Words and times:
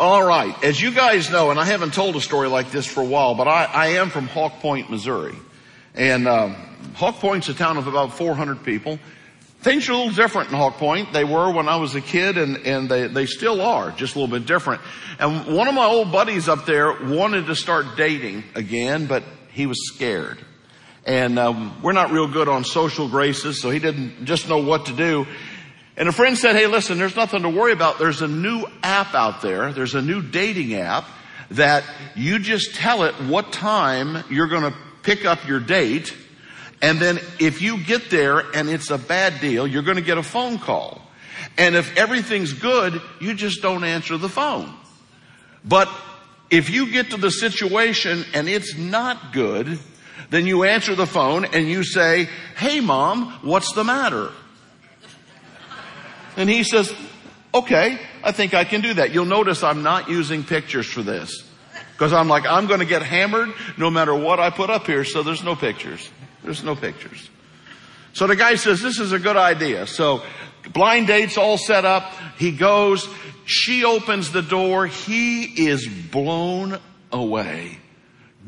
All 0.00 0.22
right. 0.22 0.54
As 0.62 0.80
you 0.80 0.92
guys 0.92 1.28
know, 1.28 1.50
and 1.50 1.58
I 1.58 1.64
haven't 1.64 1.92
told 1.92 2.14
a 2.14 2.20
story 2.20 2.48
like 2.48 2.70
this 2.70 2.86
for 2.86 3.00
a 3.00 3.04
while, 3.04 3.34
but 3.34 3.48
I, 3.48 3.64
I 3.64 3.86
am 3.94 4.10
from 4.10 4.28
Hawk 4.28 4.60
Point, 4.60 4.88
Missouri. 4.88 5.34
And 5.92 6.28
um, 6.28 6.54
Hawk 6.94 7.16
Point's 7.16 7.48
a 7.48 7.54
town 7.54 7.78
of 7.78 7.88
about 7.88 8.12
400 8.12 8.62
people. 8.62 9.00
Things 9.62 9.88
are 9.88 9.92
a 9.92 9.96
little 9.96 10.12
different 10.12 10.50
in 10.50 10.56
Hawk 10.56 10.74
Point. 10.74 11.12
They 11.12 11.24
were 11.24 11.50
when 11.50 11.68
I 11.68 11.76
was 11.76 11.96
a 11.96 12.00
kid 12.00 12.38
and, 12.38 12.58
and 12.58 12.88
they, 12.88 13.08
they 13.08 13.26
still 13.26 13.60
are, 13.60 13.90
just 13.90 14.14
a 14.14 14.20
little 14.20 14.38
bit 14.38 14.46
different. 14.46 14.82
And 15.18 15.52
one 15.52 15.66
of 15.66 15.74
my 15.74 15.86
old 15.86 16.12
buddies 16.12 16.48
up 16.48 16.64
there 16.64 16.92
wanted 16.92 17.46
to 17.46 17.56
start 17.56 17.96
dating 17.96 18.44
again, 18.54 19.06
but 19.06 19.24
he 19.50 19.66
was 19.66 19.88
scared. 19.88 20.38
And 21.06 21.40
um, 21.40 21.82
we're 21.82 21.90
not 21.90 22.12
real 22.12 22.28
good 22.28 22.48
on 22.48 22.62
social 22.62 23.08
graces, 23.08 23.60
so 23.60 23.70
he 23.70 23.80
didn't 23.80 24.26
just 24.26 24.48
know 24.48 24.58
what 24.58 24.86
to 24.86 24.92
do. 24.92 25.26
And 25.98 26.08
a 26.08 26.12
friend 26.12 26.38
said, 26.38 26.54
hey 26.54 26.68
listen, 26.68 26.96
there's 26.96 27.16
nothing 27.16 27.42
to 27.42 27.48
worry 27.48 27.72
about. 27.72 27.98
There's 27.98 28.22
a 28.22 28.28
new 28.28 28.64
app 28.84 29.14
out 29.14 29.42
there. 29.42 29.72
There's 29.72 29.96
a 29.96 30.00
new 30.00 30.22
dating 30.22 30.74
app 30.74 31.04
that 31.50 31.82
you 32.14 32.38
just 32.38 32.76
tell 32.76 33.02
it 33.02 33.14
what 33.14 33.52
time 33.52 34.22
you're 34.30 34.46
gonna 34.46 34.74
pick 35.02 35.24
up 35.24 35.48
your 35.48 35.58
date. 35.58 36.14
And 36.80 37.00
then 37.00 37.18
if 37.40 37.62
you 37.62 37.82
get 37.82 38.10
there 38.10 38.38
and 38.54 38.68
it's 38.68 38.90
a 38.90 38.98
bad 38.98 39.40
deal, 39.40 39.66
you're 39.66 39.82
gonna 39.82 40.00
get 40.00 40.18
a 40.18 40.22
phone 40.22 40.60
call. 40.60 41.02
And 41.56 41.74
if 41.74 41.96
everything's 41.96 42.52
good, 42.52 43.02
you 43.20 43.34
just 43.34 43.60
don't 43.60 43.82
answer 43.82 44.16
the 44.16 44.28
phone. 44.28 44.72
But 45.64 45.90
if 46.48 46.70
you 46.70 46.92
get 46.92 47.10
to 47.10 47.16
the 47.16 47.30
situation 47.30 48.24
and 48.34 48.48
it's 48.48 48.78
not 48.78 49.32
good, 49.32 49.80
then 50.30 50.46
you 50.46 50.62
answer 50.62 50.94
the 50.94 51.06
phone 51.06 51.44
and 51.46 51.68
you 51.68 51.82
say, 51.82 52.28
hey 52.56 52.78
mom, 52.78 53.32
what's 53.42 53.72
the 53.72 53.82
matter? 53.82 54.30
And 56.38 56.48
he 56.48 56.62
says, 56.62 56.90
okay, 57.52 57.98
I 58.22 58.32
think 58.32 58.54
I 58.54 58.64
can 58.64 58.80
do 58.80 58.94
that. 58.94 59.12
You'll 59.12 59.26
notice 59.26 59.62
I'm 59.62 59.82
not 59.82 60.08
using 60.08 60.44
pictures 60.44 60.86
for 60.86 61.02
this. 61.02 61.42
Because 61.92 62.12
I'm 62.12 62.28
like, 62.28 62.46
I'm 62.46 62.68
going 62.68 62.78
to 62.78 62.86
get 62.86 63.02
hammered 63.02 63.50
no 63.76 63.90
matter 63.90 64.14
what 64.14 64.38
I 64.38 64.50
put 64.50 64.70
up 64.70 64.86
here, 64.86 65.04
so 65.04 65.24
there's 65.24 65.42
no 65.42 65.56
pictures. 65.56 66.08
There's 66.44 66.62
no 66.62 66.76
pictures. 66.76 67.28
So 68.12 68.28
the 68.28 68.36
guy 68.36 68.54
says, 68.54 68.80
this 68.80 69.00
is 69.00 69.10
a 69.10 69.18
good 69.18 69.36
idea. 69.36 69.88
So 69.88 70.22
blind 70.72 71.08
dates 71.08 71.36
all 71.36 71.58
set 71.58 71.84
up. 71.84 72.12
He 72.38 72.52
goes. 72.52 73.08
She 73.44 73.84
opens 73.84 74.30
the 74.30 74.42
door. 74.42 74.86
He 74.86 75.42
is 75.66 75.88
blown 75.88 76.78
away. 77.10 77.78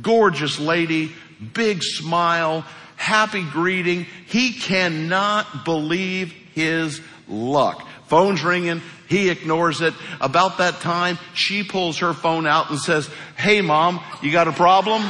Gorgeous 0.00 0.60
lady, 0.60 1.12
big 1.52 1.82
smile, 1.82 2.64
happy 2.96 3.42
greeting. 3.42 4.06
He 4.26 4.52
cannot 4.52 5.64
believe 5.64 6.32
his 6.54 7.00
luck. 7.26 7.86
Phone's 8.10 8.42
ringing. 8.42 8.82
He 9.08 9.30
ignores 9.30 9.80
it. 9.80 9.94
About 10.20 10.58
that 10.58 10.80
time, 10.80 11.16
she 11.32 11.62
pulls 11.62 11.98
her 11.98 12.12
phone 12.12 12.44
out 12.44 12.68
and 12.68 12.78
says, 12.78 13.08
Hey 13.36 13.60
mom, 13.60 14.00
you 14.20 14.32
got 14.32 14.48
a 14.48 14.52
problem? 14.52 15.00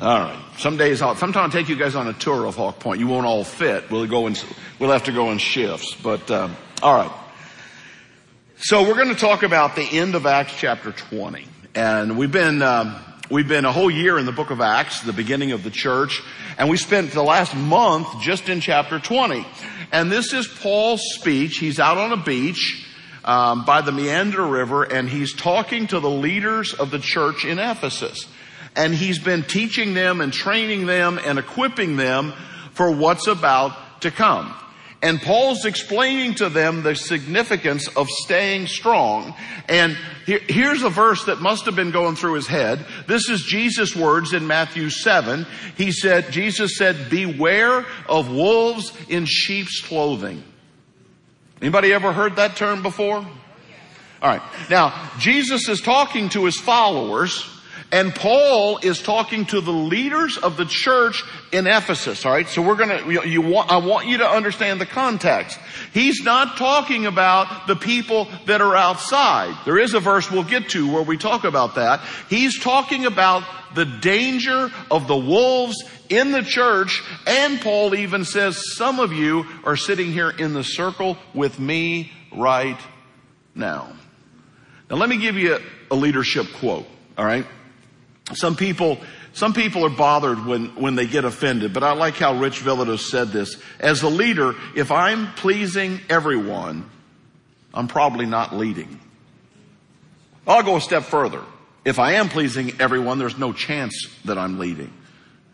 All 0.00 0.18
right. 0.18 0.39
Some 0.60 0.76
days 0.76 1.00
I'll, 1.00 1.16
sometime 1.16 1.44
I'll 1.44 1.50
take 1.50 1.70
you 1.70 1.76
guys 1.76 1.94
on 1.94 2.06
a 2.06 2.12
tour 2.12 2.44
of 2.44 2.54
Hawk 2.54 2.80
Point. 2.80 3.00
You 3.00 3.06
won't 3.06 3.24
all 3.24 3.44
fit. 3.44 3.90
We'll 3.90 4.06
go 4.06 4.26
in, 4.26 4.36
we'll 4.78 4.90
have 4.90 5.04
to 5.04 5.12
go 5.12 5.30
in 5.30 5.38
shifts, 5.38 5.94
but, 5.94 6.30
um, 6.30 6.54
all 6.82 6.94
right. 6.94 7.10
So 8.58 8.82
we're 8.82 8.96
going 8.96 9.08
to 9.08 9.14
talk 9.14 9.42
about 9.42 9.74
the 9.74 9.84
end 9.84 10.14
of 10.14 10.26
Acts 10.26 10.52
chapter 10.54 10.92
20. 10.92 11.46
And 11.74 12.18
we've 12.18 12.30
been, 12.30 12.60
um, 12.60 12.94
we've 13.30 13.48
been 13.48 13.64
a 13.64 13.72
whole 13.72 13.90
year 13.90 14.18
in 14.18 14.26
the 14.26 14.32
book 14.32 14.50
of 14.50 14.60
Acts, 14.60 15.00
the 15.00 15.14
beginning 15.14 15.52
of 15.52 15.64
the 15.64 15.70
church, 15.70 16.20
and 16.58 16.68
we 16.68 16.76
spent 16.76 17.12
the 17.12 17.22
last 17.22 17.56
month 17.56 18.20
just 18.20 18.50
in 18.50 18.60
chapter 18.60 18.98
20. 18.98 19.46
And 19.92 20.12
this 20.12 20.34
is 20.34 20.46
Paul's 20.46 21.00
speech. 21.14 21.56
He's 21.56 21.80
out 21.80 21.96
on 21.96 22.12
a 22.12 22.22
beach, 22.22 22.86
um, 23.24 23.64
by 23.64 23.80
the 23.80 23.92
Meander 23.92 24.44
River, 24.44 24.82
and 24.82 25.08
he's 25.08 25.32
talking 25.32 25.86
to 25.86 26.00
the 26.00 26.10
leaders 26.10 26.74
of 26.74 26.90
the 26.90 26.98
church 26.98 27.46
in 27.46 27.58
Ephesus 27.58 28.26
and 28.76 28.94
he's 28.94 29.18
been 29.18 29.42
teaching 29.42 29.94
them 29.94 30.20
and 30.20 30.32
training 30.32 30.86
them 30.86 31.18
and 31.24 31.38
equipping 31.38 31.96
them 31.96 32.32
for 32.72 32.90
what's 32.90 33.26
about 33.26 34.00
to 34.02 34.10
come. 34.10 34.54
And 35.02 35.20
Paul's 35.20 35.64
explaining 35.64 36.34
to 36.36 36.50
them 36.50 36.82
the 36.82 36.94
significance 36.94 37.88
of 37.88 38.08
staying 38.08 38.66
strong. 38.66 39.34
And 39.66 39.96
here, 40.26 40.40
here's 40.46 40.82
a 40.82 40.90
verse 40.90 41.24
that 41.24 41.40
must 41.40 41.64
have 41.64 41.74
been 41.74 41.90
going 41.90 42.16
through 42.16 42.34
his 42.34 42.46
head. 42.46 42.84
This 43.06 43.30
is 43.30 43.42
Jesus' 43.42 43.96
words 43.96 44.34
in 44.34 44.46
Matthew 44.46 44.90
7. 44.90 45.46
He 45.76 45.90
said, 45.90 46.32
Jesus 46.32 46.76
said, 46.76 47.08
beware 47.08 47.86
of 48.08 48.30
wolves 48.30 48.92
in 49.08 49.24
sheep's 49.24 49.80
clothing. 49.80 50.44
Anybody 51.62 51.94
ever 51.94 52.12
heard 52.12 52.36
that 52.36 52.56
term 52.56 52.82
before? 52.82 53.26
Alright. 54.22 54.42
Now, 54.68 55.10
Jesus 55.18 55.66
is 55.66 55.80
talking 55.80 56.28
to 56.30 56.44
his 56.44 56.58
followers 56.58 57.48
and 57.92 58.14
Paul 58.14 58.78
is 58.82 59.02
talking 59.02 59.46
to 59.46 59.60
the 59.60 59.72
leaders 59.72 60.38
of 60.38 60.56
the 60.56 60.64
church 60.64 61.24
in 61.50 61.66
Ephesus, 61.66 62.24
alright? 62.24 62.46
So 62.46 62.62
we're 62.62 62.76
gonna, 62.76 63.10
you, 63.10 63.24
you 63.24 63.40
want, 63.40 63.70
I 63.70 63.78
want 63.78 64.06
you 64.06 64.18
to 64.18 64.28
understand 64.28 64.80
the 64.80 64.86
context. 64.86 65.58
He's 65.92 66.22
not 66.22 66.56
talking 66.56 67.06
about 67.06 67.66
the 67.66 67.74
people 67.74 68.28
that 68.46 68.60
are 68.60 68.76
outside. 68.76 69.56
There 69.64 69.78
is 69.78 69.94
a 69.94 70.00
verse 70.00 70.30
we'll 70.30 70.44
get 70.44 70.68
to 70.70 70.92
where 70.92 71.02
we 71.02 71.16
talk 71.16 71.42
about 71.42 71.74
that. 71.74 72.00
He's 72.28 72.60
talking 72.60 73.06
about 73.06 73.42
the 73.74 73.84
danger 73.84 74.70
of 74.90 75.08
the 75.08 75.16
wolves 75.16 75.82
in 76.08 76.30
the 76.30 76.42
church, 76.42 77.02
and 77.26 77.60
Paul 77.60 77.94
even 77.94 78.24
says 78.24 78.74
some 78.76 79.00
of 79.00 79.12
you 79.12 79.46
are 79.64 79.76
sitting 79.76 80.12
here 80.12 80.30
in 80.30 80.54
the 80.54 80.64
circle 80.64 81.16
with 81.34 81.58
me 81.58 82.12
right 82.32 82.78
now. 83.54 83.92
Now 84.88 84.96
let 84.96 85.08
me 85.08 85.18
give 85.18 85.36
you 85.36 85.56
a, 85.56 85.60
a 85.92 85.96
leadership 85.96 86.46
quote, 86.58 86.86
alright? 87.18 87.46
Some 88.34 88.56
people, 88.56 88.98
some 89.32 89.52
people 89.52 89.84
are 89.84 89.90
bothered 89.90 90.44
when, 90.44 90.66
when 90.76 90.94
they 90.94 91.06
get 91.06 91.24
offended, 91.24 91.72
but 91.72 91.82
I 91.82 91.92
like 91.92 92.14
how 92.14 92.38
Rich 92.38 92.60
Villodas 92.60 93.00
said 93.00 93.28
this. 93.28 93.60
As 93.78 94.02
a 94.02 94.08
leader, 94.08 94.54
if 94.74 94.90
I'm 94.90 95.32
pleasing 95.34 96.00
everyone, 96.08 96.88
I'm 97.74 97.88
probably 97.88 98.26
not 98.26 98.54
leading. 98.54 99.00
I'll 100.46 100.62
go 100.62 100.76
a 100.76 100.80
step 100.80 101.04
further. 101.04 101.42
If 101.84 101.98
I 101.98 102.12
am 102.12 102.28
pleasing 102.28 102.80
everyone, 102.80 103.18
there's 103.18 103.38
no 103.38 103.52
chance 103.52 104.08
that 104.24 104.38
I'm 104.38 104.58
leading. 104.58 104.92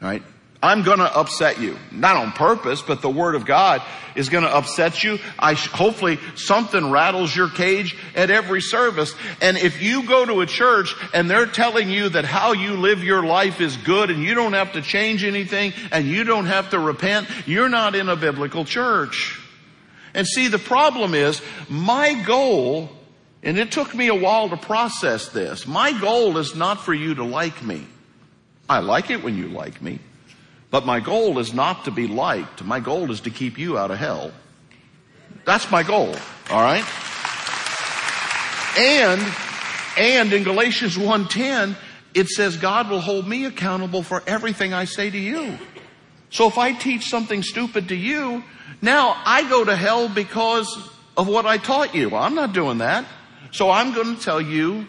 Right? 0.00 0.22
I'm 0.62 0.83
gonna 0.83 1.05
upset 1.05 1.61
you. 1.61 1.77
Not 1.93 2.17
on 2.17 2.33
purpose, 2.33 2.83
but 2.83 3.03
the 3.03 3.11
Word 3.11 3.34
of 3.34 3.44
God 3.44 3.83
is 4.15 4.28
gonna 4.28 4.47
upset 4.47 5.05
you. 5.05 5.19
I, 5.39 5.55
hopefully 5.55 6.19
something 6.34 6.91
rattles 6.91 7.34
your 7.37 7.50
cage 7.50 7.97
at 8.15 8.31
every 8.31 8.62
service. 8.62 9.15
And 9.41 9.59
if 9.59 9.83
you 9.83 10.06
go 10.06 10.25
to 10.25 10.41
a 10.41 10.47
church 10.47 10.95
and 11.12 11.31
they're 11.31 11.47
telling 11.47 11.91
you 11.91 12.09
that 12.11 12.25
how 12.25 12.53
you 12.53 12.75
live 12.75 13.05
your 13.05 13.22
life 13.22 13.61
is 13.61 13.77
good 13.77 14.11
and 14.11 14.22
you 14.22 14.34
don't 14.34 14.55
have 14.55 14.72
to 14.72 14.83
change 14.83 15.25
anything 15.25 15.75
and 15.93 16.06
you 16.06 16.25
don't 16.25 16.47
have 16.47 16.71
to 16.71 16.78
repent, 16.78 17.28
you're 17.47 17.69
not 17.69 17.95
in 17.95 18.09
a 18.09 18.16
biblical 18.16 18.65
church. 18.65 19.39
And 20.15 20.27
see, 20.27 20.49
the 20.49 20.59
problem 20.59 21.12
is 21.12 21.43
my 21.69 22.15
goal, 22.22 22.89
and 23.43 23.59
it 23.59 23.71
took 23.71 23.95
me 23.95 24.09
a 24.09 24.15
while 24.15 24.49
to 24.49 24.56
process 24.56 25.28
this, 25.28 25.66
my 25.66 25.93
goal 26.00 26.39
is 26.39 26.56
not 26.56 26.81
for 26.81 26.95
you 26.95 27.15
to 27.16 27.25
like 27.25 27.62
me. 27.62 27.87
I 28.69 28.81
like 28.81 29.11
it 29.11 29.22
when 29.22 29.37
you 29.37 29.49
like 29.49 29.83
me. 29.83 30.00
But 30.76 30.84
my 30.84 31.00
goal 31.00 31.38
is 31.38 31.54
not 31.54 31.87
to 31.87 31.91
be 31.91 32.06
liked. 32.06 32.62
My 32.62 32.81
goal 32.81 33.10
is 33.10 33.22
to 33.22 33.31
keep 33.31 33.56
you 33.56 33.78
out 33.78 33.91
of 33.91 33.97
hell. 33.97 34.31
That's 35.47 35.70
my 35.70 35.82
goal. 35.82 36.14
All 36.50 36.60
right. 36.60 36.84
And, 38.78 39.22
and 39.97 40.30
in 40.34 40.42
Galatians 40.42 40.98
1.10, 40.98 41.77
it 42.12 42.28
says 42.28 42.59
God 42.59 42.91
will 42.91 43.01
hold 43.01 43.27
me 43.27 43.47
accountable 43.47 44.03
for 44.03 44.22
everything 44.27 44.74
I 44.74 44.84
say 44.84 45.09
to 45.09 45.16
you. 45.16 45.56
So 46.28 46.47
if 46.47 46.59
I 46.59 46.72
teach 46.72 47.06
something 47.06 47.42
stupid 47.42 47.89
to 47.89 47.97
you, 47.97 48.45
now 48.83 49.18
I 49.24 49.48
go 49.48 49.65
to 49.65 49.74
hell 49.74 50.10
because 50.10 50.77
of 51.16 51.27
what 51.27 51.47
I 51.47 51.56
taught 51.56 51.95
you. 51.95 52.10
Well, 52.10 52.22
I'm 52.22 52.34
not 52.34 52.53
doing 52.53 52.78
that. 52.78 53.06
So 53.51 53.71
I'm 53.71 53.95
going 53.95 54.15
to 54.15 54.22
tell 54.22 54.42
you 54.42 54.86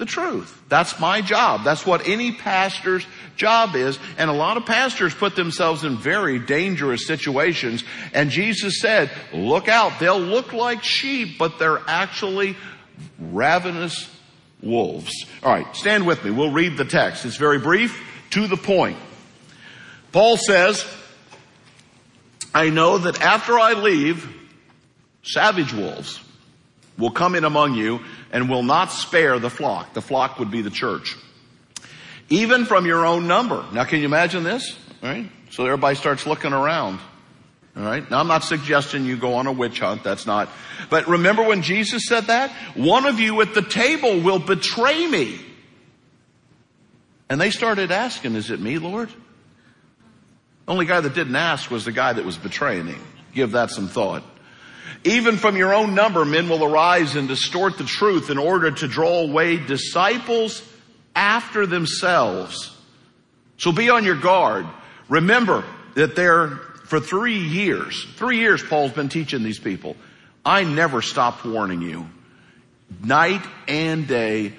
the 0.00 0.06
truth. 0.06 0.60
That's 0.68 0.98
my 0.98 1.20
job. 1.20 1.62
That's 1.62 1.86
what 1.86 2.08
any 2.08 2.32
pastor's 2.32 3.06
job 3.36 3.76
is. 3.76 3.98
And 4.18 4.28
a 4.28 4.32
lot 4.32 4.56
of 4.56 4.66
pastors 4.66 5.14
put 5.14 5.36
themselves 5.36 5.84
in 5.84 5.96
very 5.96 6.40
dangerous 6.40 7.06
situations. 7.06 7.84
And 8.12 8.30
Jesus 8.30 8.80
said, 8.80 9.12
look 9.32 9.68
out. 9.68 10.00
They'll 10.00 10.18
look 10.18 10.52
like 10.52 10.82
sheep, 10.82 11.38
but 11.38 11.58
they're 11.58 11.82
actually 11.86 12.56
ravenous 13.20 14.10
wolves. 14.62 15.12
All 15.42 15.52
right, 15.52 15.76
stand 15.76 16.06
with 16.06 16.24
me. 16.24 16.30
We'll 16.30 16.50
read 16.50 16.76
the 16.76 16.86
text. 16.86 17.24
It's 17.24 17.36
very 17.36 17.58
brief, 17.58 18.02
to 18.30 18.46
the 18.46 18.56
point. 18.56 18.96
Paul 20.12 20.38
says, 20.38 20.84
I 22.54 22.70
know 22.70 22.98
that 22.98 23.20
after 23.20 23.58
I 23.58 23.74
leave, 23.74 24.28
savage 25.22 25.74
wolves 25.74 26.20
will 26.96 27.10
come 27.10 27.34
in 27.34 27.44
among 27.44 27.74
you 27.74 28.00
and 28.32 28.48
will 28.48 28.62
not 28.62 28.92
spare 28.92 29.38
the 29.38 29.50
flock. 29.50 29.94
The 29.94 30.02
flock 30.02 30.38
would 30.38 30.50
be 30.50 30.62
the 30.62 30.70
church. 30.70 31.16
Even 32.28 32.64
from 32.64 32.86
your 32.86 33.04
own 33.04 33.26
number. 33.26 33.64
Now 33.72 33.84
can 33.84 34.00
you 34.00 34.04
imagine 34.04 34.44
this? 34.44 34.78
Right? 35.02 35.30
So 35.50 35.64
everybody 35.64 35.96
starts 35.96 36.26
looking 36.26 36.52
around. 36.52 37.00
All 37.76 37.82
right. 37.82 38.08
Now 38.10 38.20
I'm 38.20 38.28
not 38.28 38.44
suggesting 38.44 39.04
you 39.04 39.16
go 39.16 39.34
on 39.34 39.46
a 39.46 39.52
witch 39.52 39.80
hunt. 39.80 40.04
That's 40.04 40.26
not. 40.26 40.48
But 40.90 41.08
remember 41.08 41.42
when 41.42 41.62
Jesus 41.62 42.04
said 42.06 42.24
that? 42.24 42.50
One 42.74 43.06
of 43.06 43.20
you 43.20 43.40
at 43.40 43.54
the 43.54 43.62
table 43.62 44.20
will 44.20 44.38
betray 44.38 45.06
me. 45.06 45.40
And 47.28 47.40
they 47.40 47.50
started 47.50 47.92
asking, 47.92 48.34
is 48.34 48.50
it 48.50 48.60
me, 48.60 48.78
Lord? 48.78 49.08
Only 50.66 50.84
guy 50.84 51.00
that 51.00 51.14
didn't 51.14 51.36
ask 51.36 51.70
was 51.70 51.84
the 51.84 51.92
guy 51.92 52.12
that 52.12 52.24
was 52.24 52.36
betraying 52.36 52.86
him. 52.86 53.02
Give 53.34 53.52
that 53.52 53.70
some 53.70 53.88
thought. 53.88 54.24
Even 55.04 55.36
from 55.36 55.56
your 55.56 55.72
own 55.72 55.94
number, 55.94 56.24
men 56.24 56.48
will 56.48 56.64
arise 56.64 57.16
and 57.16 57.26
distort 57.26 57.78
the 57.78 57.84
truth 57.84 58.30
in 58.30 58.38
order 58.38 58.70
to 58.70 58.88
draw 58.88 59.20
away 59.20 59.56
disciples 59.56 60.62
after 61.14 61.66
themselves. 61.66 62.76
So 63.56 63.72
be 63.72 63.90
on 63.90 64.04
your 64.04 64.16
guard. 64.16 64.66
Remember 65.08 65.64
that 65.94 66.16
there, 66.16 66.48
for 66.84 67.00
three 67.00 67.38
years, 67.38 68.06
three 68.16 68.38
years 68.38 68.62
Paul's 68.62 68.92
been 68.92 69.08
teaching 69.08 69.42
these 69.42 69.58
people. 69.58 69.96
I 70.44 70.64
never 70.64 71.02
stopped 71.02 71.44
warning 71.44 71.82
you. 71.82 72.08
Night 73.02 73.42
and 73.68 74.06
day 74.06 74.52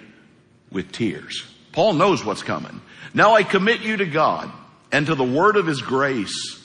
with 0.72 0.92
tears. 0.92 1.46
Paul 1.72 1.94
knows 1.94 2.24
what's 2.24 2.44
coming. 2.44 2.82
Now 3.14 3.34
I 3.36 3.44
commit 3.44 3.82
you 3.82 3.98
to 3.98 4.06
God 4.06 4.52
and 4.92 5.06
to 5.08 5.16
the 5.16 5.24
word 5.24 5.58
of 5.58 5.68
his 5.68 5.82
grace 5.82 6.61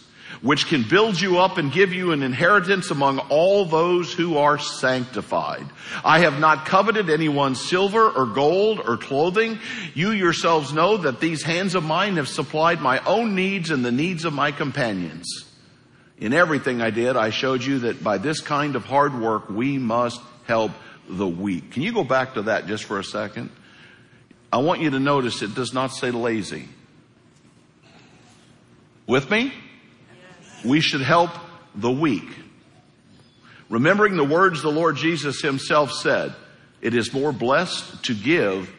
which 0.46 0.69
can 0.69 0.84
build 0.84 1.20
you 1.20 1.38
up 1.38 1.58
and 1.58 1.72
give 1.72 1.93
you 1.93 2.12
an 2.12 2.22
inheritance 2.22 2.93
among 2.93 3.19
all 3.19 3.64
those 3.64 4.12
who 4.12 4.38
are 4.38 4.60
sanctified. 4.60 5.66
I 6.04 6.20
have 6.20 6.38
not 6.38 6.66
coveted 6.66 7.10
anyone's 7.10 7.60
silver 7.60 8.08
or 8.08 8.26
gold 8.26 8.78
or 8.78 8.96
clothing. 8.96 9.58
You 9.93 10.12
yourselves 10.12 10.72
know 10.72 10.98
that 10.98 11.19
these 11.19 11.43
hands 11.43 11.75
of 11.75 11.82
mine 11.82 12.14
have 12.14 12.28
supplied 12.28 12.81
my 12.81 13.00
own 13.00 13.34
needs 13.34 13.70
and 13.70 13.84
the 13.84 13.90
needs 13.90 14.25
of 14.25 14.32
my 14.32 14.52
companions. 14.52 15.44
In 16.16 16.32
everything 16.32 16.81
I 16.81 16.90
did, 16.90 17.16
I 17.16 17.31
showed 17.31 17.64
you 17.64 17.81
that 17.81 18.04
by 18.04 18.19
this 18.19 18.40
kind 18.40 18.76
of 18.76 18.84
hard 18.84 19.19
work, 19.20 19.50
we 19.50 19.78
must 19.78 20.20
help 20.46 20.70
the 21.08 21.26
weak. 21.26 21.72
Can 21.72 21.82
you 21.82 21.93
go 21.93 22.04
back 22.04 22.34
to 22.34 22.43
that 22.43 22.69
just 22.69 22.84
for 22.84 23.00
a 23.00 23.04
second? 23.04 23.50
I 24.52 24.58
want 24.58 24.81
you 24.81 24.90
to 24.90 25.00
notice 25.00 25.43
it 25.43 25.56
does 25.56 25.75
not 25.75 25.88
say 25.88 26.12
lazy. 26.12 26.69
With 29.08 29.28
me? 29.28 29.52
We 30.66 30.80
should 30.80 31.00
help 31.00 31.30
the 31.74 31.90
weak. 31.90 32.28
Remembering 33.68 34.16
the 34.16 34.24
words 34.24 34.62
the 34.62 34.70
Lord 34.70 34.96
Jesus 34.96 35.40
himself 35.40 35.92
said, 35.92 36.34
it 36.80 36.94
is 36.94 37.12
more 37.12 37.32
blessed 37.32 38.04
to 38.04 38.14
give 38.14 38.72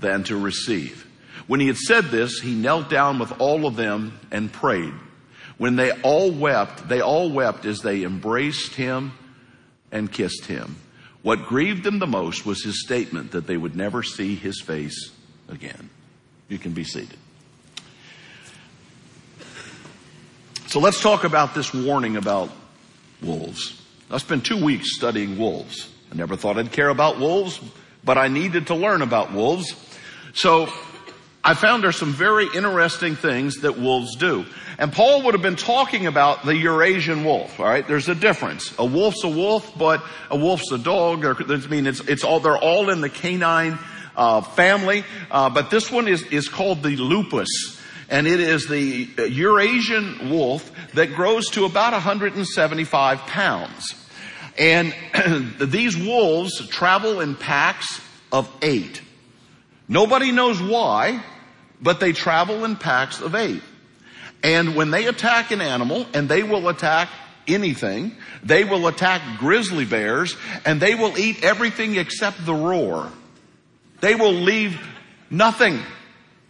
than 0.00 0.24
to 0.24 0.36
receive. 0.36 1.06
When 1.46 1.60
he 1.60 1.66
had 1.66 1.76
said 1.76 2.06
this, 2.06 2.40
he 2.40 2.54
knelt 2.54 2.88
down 2.88 3.18
with 3.18 3.40
all 3.40 3.66
of 3.66 3.76
them 3.76 4.18
and 4.30 4.52
prayed. 4.52 4.92
When 5.58 5.76
they 5.76 5.92
all 5.92 6.32
wept, 6.32 6.88
they 6.88 7.00
all 7.00 7.30
wept 7.30 7.64
as 7.64 7.80
they 7.80 8.02
embraced 8.02 8.74
him 8.74 9.12
and 9.92 10.10
kissed 10.10 10.46
him. 10.46 10.76
What 11.22 11.46
grieved 11.46 11.84
them 11.84 12.00
the 12.00 12.06
most 12.06 12.44
was 12.44 12.64
his 12.64 12.82
statement 12.82 13.32
that 13.32 13.46
they 13.46 13.56
would 13.56 13.76
never 13.76 14.02
see 14.02 14.34
his 14.34 14.60
face 14.60 15.12
again. 15.48 15.90
You 16.48 16.58
can 16.58 16.72
be 16.72 16.84
seated. 16.84 17.18
So 20.74 20.80
let's 20.80 21.00
talk 21.00 21.22
about 21.22 21.54
this 21.54 21.72
warning 21.72 22.16
about 22.16 22.50
wolves. 23.22 23.80
I 24.10 24.18
spent 24.18 24.44
two 24.44 24.60
weeks 24.64 24.96
studying 24.96 25.38
wolves. 25.38 25.88
I 26.10 26.16
never 26.16 26.34
thought 26.34 26.58
I'd 26.58 26.72
care 26.72 26.88
about 26.88 27.20
wolves, 27.20 27.60
but 28.02 28.18
I 28.18 28.26
needed 28.26 28.66
to 28.66 28.74
learn 28.74 29.00
about 29.00 29.32
wolves. 29.32 29.72
So 30.32 30.68
I 31.44 31.54
found 31.54 31.84
there's 31.84 31.94
some 31.94 32.12
very 32.12 32.48
interesting 32.56 33.14
things 33.14 33.60
that 33.60 33.78
wolves 33.78 34.16
do. 34.16 34.46
And 34.76 34.92
Paul 34.92 35.22
would 35.22 35.34
have 35.34 35.42
been 35.42 35.54
talking 35.54 36.08
about 36.08 36.44
the 36.44 36.56
Eurasian 36.56 37.22
wolf, 37.22 37.60
alright? 37.60 37.86
There's 37.86 38.08
a 38.08 38.14
difference. 38.16 38.74
A 38.76 38.84
wolf's 38.84 39.22
a 39.22 39.28
wolf, 39.28 39.78
but 39.78 40.04
a 40.28 40.36
wolf's 40.36 40.72
a 40.72 40.78
dog. 40.78 41.24
I 41.24 41.56
mean, 41.68 41.86
it's, 41.86 42.00
it's 42.00 42.24
all, 42.24 42.40
they're 42.40 42.58
all 42.58 42.90
in 42.90 43.00
the 43.00 43.10
canine, 43.10 43.78
uh, 44.16 44.40
family. 44.40 45.04
Uh, 45.30 45.50
but 45.50 45.70
this 45.70 45.92
one 45.92 46.08
is, 46.08 46.22
is 46.32 46.48
called 46.48 46.82
the 46.82 46.96
lupus 46.96 47.73
and 48.08 48.26
it 48.26 48.40
is 48.40 48.66
the 48.66 49.08
Eurasian 49.30 50.30
wolf 50.30 50.70
that 50.94 51.14
grows 51.14 51.48
to 51.50 51.64
about 51.64 51.92
175 51.92 53.18
pounds. 53.20 53.94
And 54.58 54.94
these 55.60 55.96
wolves 55.96 56.66
travel 56.68 57.20
in 57.20 57.34
packs 57.34 58.00
of 58.30 58.50
eight. 58.62 59.00
Nobody 59.88 60.32
knows 60.32 60.60
why, 60.60 61.22
but 61.80 62.00
they 62.00 62.12
travel 62.12 62.64
in 62.64 62.76
packs 62.76 63.20
of 63.20 63.34
eight. 63.34 63.62
And 64.42 64.76
when 64.76 64.90
they 64.90 65.06
attack 65.06 65.50
an 65.50 65.60
animal, 65.60 66.06
and 66.12 66.28
they 66.28 66.42
will 66.42 66.68
attack 66.68 67.08
anything, 67.48 68.14
they 68.42 68.64
will 68.64 68.86
attack 68.86 69.38
grizzly 69.38 69.84
bears, 69.84 70.36
and 70.64 70.80
they 70.80 70.94
will 70.94 71.18
eat 71.18 71.42
everything 71.42 71.96
except 71.96 72.44
the 72.44 72.54
roar. 72.54 73.10
They 74.00 74.14
will 74.14 74.32
leave 74.32 74.78
nothing 75.30 75.80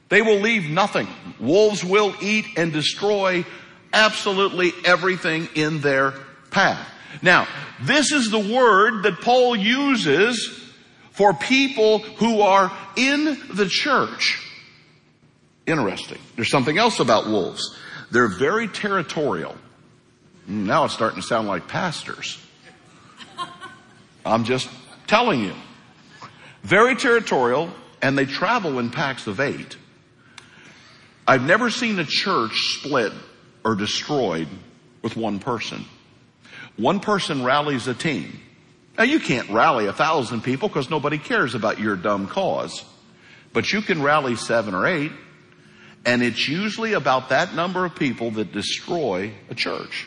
they 0.09 0.23
will 0.23 0.41
leave 0.41 0.71
nothing. 0.71 1.09
Wolves 1.41 1.85
will 1.85 2.15
eat 2.21 2.47
and 2.57 2.73
destroy 2.73 3.45
absolutely 3.93 4.73
everything 4.85 5.49
in 5.55 5.81
their 5.81 6.13
path. 6.51 6.87
Now, 7.23 7.47
this 7.83 8.13
is 8.13 8.31
the 8.31 8.39
word 8.39 9.05
that 9.05 9.21
Paul 9.21 9.57
uses 9.57 10.61
for 11.13 11.33
people 11.33 12.01
who 12.01 12.41
are 12.41 12.73
in 12.97 13.39
the 13.53 13.67
church. 13.69 14.41
Interesting. 15.67 16.19
There's 16.37 16.51
something 16.51 16.77
else 16.77 17.01
about 17.01 17.27
wolves. 17.27 17.77
They're 18.11 18.29
very 18.29 18.69
territorial. 18.69 19.57
Now 20.47 20.85
it's 20.85 20.95
starting 20.95 21.21
to 21.21 21.27
sound 21.27 21.49
like 21.49 21.69
pastors. 21.69 22.39
I'm 24.27 24.45
just 24.45 24.69
telling 25.07 25.41
you. 25.41 25.55
Very 26.63 26.97
territorial, 26.97 27.71
and 28.03 28.17
they 28.17 28.25
travel 28.25 28.79
in 28.79 28.91
packs 28.91 29.27
of 29.27 29.41
eight. 29.41 29.77
I've 31.27 31.43
never 31.43 31.71
seen 31.71 31.99
a 31.99 32.05
church 32.05 32.79
split 32.79 33.13
or 33.65 33.75
destroyed 33.75 34.49
with 35.03 35.17
one 35.17 35.39
person. 35.39 35.85
One 36.77 37.01
person 37.01 37.45
rallies 37.45 37.87
a 37.87 37.95
team. 37.95 38.41
Now 38.99 39.05
you 39.05 39.21
can't 39.21 39.51
rally 39.51 39.87
a 39.87 39.93
thousand 39.93 40.43
people 40.43 40.69
because 40.69 40.91
nobody 40.91 41.19
cares 41.19 41.55
about 41.55 41.79
your 41.81 41.97
dumb 41.97 42.27
cause. 42.27 42.85
But 43.53 43.73
you 43.73 43.83
can 43.83 44.03
rally 44.03 44.37
seven 44.37 44.75
or 44.75 44.87
eight 44.87 45.13
and 46.07 46.23
it's 46.23 46.49
usually 46.49 46.93
about 46.93 47.31
that 47.31 47.55
number 47.55 47.85
of 47.85 47.95
people 47.95 48.33
that 48.33 48.53
destroy 48.53 49.33
a 49.49 49.55
church. 49.55 50.07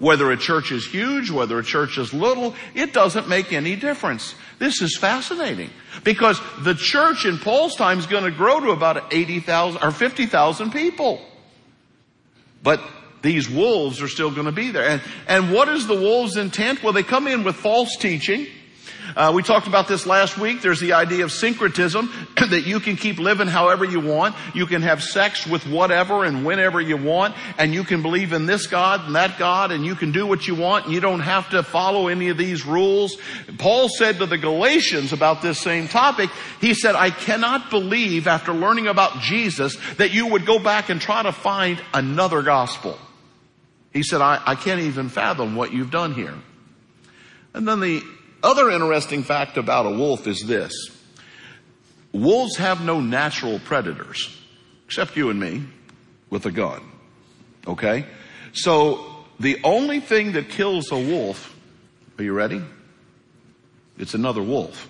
Whether 0.00 0.32
a 0.32 0.36
church 0.36 0.72
is 0.72 0.86
huge, 0.86 1.30
whether 1.30 1.58
a 1.58 1.62
church 1.62 1.98
is 1.98 2.12
little, 2.12 2.54
it 2.74 2.92
doesn't 2.92 3.28
make 3.28 3.52
any 3.52 3.76
difference. 3.76 4.34
This 4.58 4.80
is 4.80 4.96
fascinating 4.96 5.70
because 6.04 6.40
the 6.60 6.74
church 6.74 7.26
in 7.26 7.38
Paul's 7.38 7.76
time 7.76 7.98
is 7.98 8.06
going 8.06 8.24
to 8.24 8.30
grow 8.30 8.60
to 8.60 8.70
about 8.70 9.12
80,000 9.12 9.82
or 9.82 9.90
50,000 9.90 10.72
people. 10.72 11.20
But 12.62 12.82
these 13.22 13.48
wolves 13.48 14.00
are 14.00 14.08
still 14.08 14.30
going 14.30 14.46
to 14.46 14.52
be 14.52 14.70
there. 14.70 14.88
And, 14.88 15.02
and 15.28 15.52
what 15.52 15.68
is 15.68 15.86
the 15.86 15.94
wolves' 15.94 16.38
intent? 16.38 16.82
Well, 16.82 16.94
they 16.94 17.02
come 17.02 17.26
in 17.28 17.44
with 17.44 17.56
false 17.56 17.96
teaching. 17.96 18.46
Uh, 19.16 19.32
we 19.34 19.42
talked 19.42 19.66
about 19.66 19.88
this 19.88 20.06
last 20.06 20.38
week. 20.38 20.62
There's 20.62 20.80
the 20.80 20.92
idea 20.92 21.24
of 21.24 21.32
syncretism 21.32 22.10
that 22.36 22.66
you 22.66 22.80
can 22.80 22.96
keep 22.96 23.18
living 23.18 23.46
however 23.46 23.84
you 23.84 24.00
want. 24.00 24.36
You 24.54 24.66
can 24.66 24.82
have 24.82 25.02
sex 25.02 25.46
with 25.46 25.66
whatever 25.66 26.24
and 26.24 26.44
whenever 26.44 26.80
you 26.80 26.96
want, 26.96 27.34
and 27.58 27.74
you 27.74 27.84
can 27.84 28.02
believe 28.02 28.32
in 28.32 28.46
this 28.46 28.66
God 28.66 29.06
and 29.06 29.14
that 29.14 29.38
God, 29.38 29.72
and 29.72 29.84
you 29.84 29.94
can 29.94 30.12
do 30.12 30.26
what 30.26 30.46
you 30.46 30.54
want. 30.54 30.86
And 30.86 30.94
you 30.94 31.00
don't 31.00 31.20
have 31.20 31.50
to 31.50 31.62
follow 31.62 32.08
any 32.08 32.28
of 32.28 32.36
these 32.36 32.64
rules. 32.64 33.16
Paul 33.58 33.88
said 33.88 34.18
to 34.18 34.26
the 34.26 34.38
Galatians 34.38 35.12
about 35.12 35.42
this 35.42 35.58
same 35.58 35.88
topic. 35.88 36.30
He 36.60 36.74
said, 36.74 36.94
"I 36.94 37.10
cannot 37.10 37.70
believe 37.70 38.26
after 38.26 38.52
learning 38.52 38.86
about 38.86 39.20
Jesus 39.20 39.76
that 39.96 40.12
you 40.12 40.28
would 40.28 40.46
go 40.46 40.58
back 40.58 40.88
and 40.88 41.00
try 41.00 41.22
to 41.22 41.32
find 41.32 41.82
another 41.92 42.42
gospel." 42.42 42.98
He 43.92 44.02
said, 44.02 44.20
I, 44.20 44.40
I 44.46 44.54
can't 44.54 44.80
even 44.80 45.08
fathom 45.08 45.56
what 45.56 45.72
you've 45.72 45.90
done 45.90 46.14
here. 46.14 46.34
And 47.52 47.66
then 47.66 47.80
the 47.80 48.02
other 48.42 48.70
interesting 48.70 49.22
fact 49.22 49.56
about 49.56 49.86
a 49.86 49.90
wolf 49.90 50.26
is 50.26 50.42
this. 50.42 50.72
Wolves 52.12 52.56
have 52.56 52.84
no 52.84 53.00
natural 53.00 53.58
predators, 53.60 54.36
except 54.86 55.16
you 55.16 55.30
and 55.30 55.38
me, 55.38 55.64
with 56.28 56.46
a 56.46 56.50
gun. 56.50 56.82
Okay? 57.66 58.06
So, 58.52 59.06
the 59.38 59.58
only 59.64 60.00
thing 60.00 60.32
that 60.32 60.48
kills 60.48 60.90
a 60.90 60.98
wolf, 60.98 61.56
are 62.18 62.24
you 62.24 62.32
ready? 62.32 62.62
It's 63.98 64.14
another 64.14 64.42
wolf. 64.42 64.88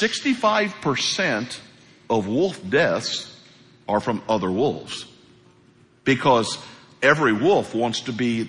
65% 0.00 1.58
of 2.08 2.26
wolf 2.26 2.60
deaths 2.68 3.32
are 3.88 4.00
from 4.00 4.22
other 4.28 4.50
wolves. 4.50 5.06
Because 6.04 6.58
every 7.02 7.32
wolf 7.32 7.74
wants 7.74 8.02
to 8.02 8.12
be 8.12 8.48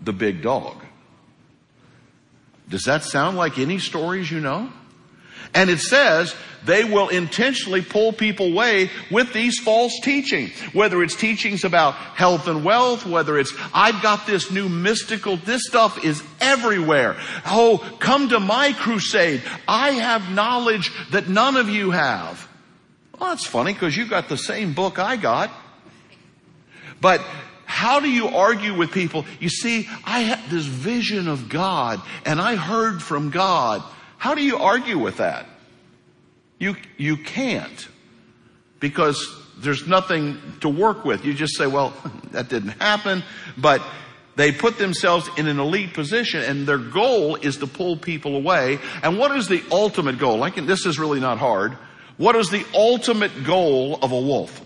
the 0.00 0.12
big 0.12 0.42
dog. 0.42 0.85
Does 2.68 2.84
that 2.84 3.04
sound 3.04 3.36
like 3.36 3.58
any 3.58 3.78
stories 3.78 4.30
you 4.30 4.40
know? 4.40 4.70
And 5.54 5.70
it 5.70 5.78
says 5.78 6.34
they 6.64 6.84
will 6.84 7.08
intentionally 7.08 7.80
pull 7.80 8.12
people 8.12 8.52
away 8.52 8.90
with 9.10 9.32
these 9.32 9.58
false 9.60 10.00
teaching. 10.02 10.50
Whether 10.72 11.02
it's 11.02 11.14
teachings 11.14 11.64
about 11.64 11.94
health 11.94 12.48
and 12.48 12.64
wealth, 12.64 13.06
whether 13.06 13.38
it's, 13.38 13.54
I've 13.72 14.02
got 14.02 14.26
this 14.26 14.50
new 14.50 14.68
mystical, 14.68 15.36
this 15.36 15.62
stuff 15.64 16.04
is 16.04 16.22
everywhere. 16.40 17.16
Oh, 17.46 17.78
come 18.00 18.30
to 18.30 18.40
my 18.40 18.72
crusade. 18.72 19.42
I 19.68 19.92
have 19.92 20.30
knowledge 20.30 20.90
that 21.10 21.28
none 21.28 21.56
of 21.56 21.68
you 21.68 21.92
have. 21.92 22.48
Well, 23.18 23.30
that's 23.30 23.46
funny 23.46 23.72
because 23.72 23.96
you 23.96 24.06
got 24.06 24.28
the 24.28 24.36
same 24.36 24.72
book 24.72 24.98
I 24.98 25.16
got. 25.16 25.50
But 27.00 27.22
how 27.76 28.00
do 28.00 28.08
you 28.08 28.28
argue 28.28 28.72
with 28.72 28.90
people? 28.90 29.26
You 29.38 29.50
see, 29.50 29.86
I 30.02 30.20
had 30.20 30.40
this 30.48 30.64
vision 30.64 31.28
of 31.28 31.50
God 31.50 32.00
and 32.24 32.40
I 32.40 32.56
heard 32.56 33.02
from 33.02 33.28
God. 33.28 33.82
How 34.16 34.34
do 34.34 34.42
you 34.42 34.56
argue 34.56 34.98
with 34.98 35.18
that? 35.18 35.44
You, 36.58 36.76
you 36.96 37.18
can't 37.18 37.86
because 38.80 39.30
there's 39.58 39.86
nothing 39.86 40.40
to 40.62 40.70
work 40.70 41.04
with. 41.04 41.26
You 41.26 41.34
just 41.34 41.58
say, 41.58 41.66
well, 41.66 41.92
that 42.30 42.48
didn't 42.48 42.80
happen, 42.80 43.22
but 43.58 43.82
they 44.36 44.52
put 44.52 44.78
themselves 44.78 45.28
in 45.36 45.46
an 45.46 45.60
elite 45.60 45.92
position 45.92 46.40
and 46.40 46.66
their 46.66 46.78
goal 46.78 47.36
is 47.36 47.58
to 47.58 47.66
pull 47.66 47.98
people 47.98 48.36
away. 48.36 48.78
And 49.02 49.18
what 49.18 49.36
is 49.36 49.48
the 49.48 49.62
ultimate 49.70 50.18
goal? 50.18 50.38
Like, 50.38 50.54
this 50.54 50.86
is 50.86 50.98
really 50.98 51.20
not 51.20 51.36
hard. 51.36 51.74
What 52.16 52.36
is 52.36 52.48
the 52.48 52.64
ultimate 52.72 53.44
goal 53.44 53.98
of 54.00 54.12
a 54.12 54.18
wolf? 54.18 54.62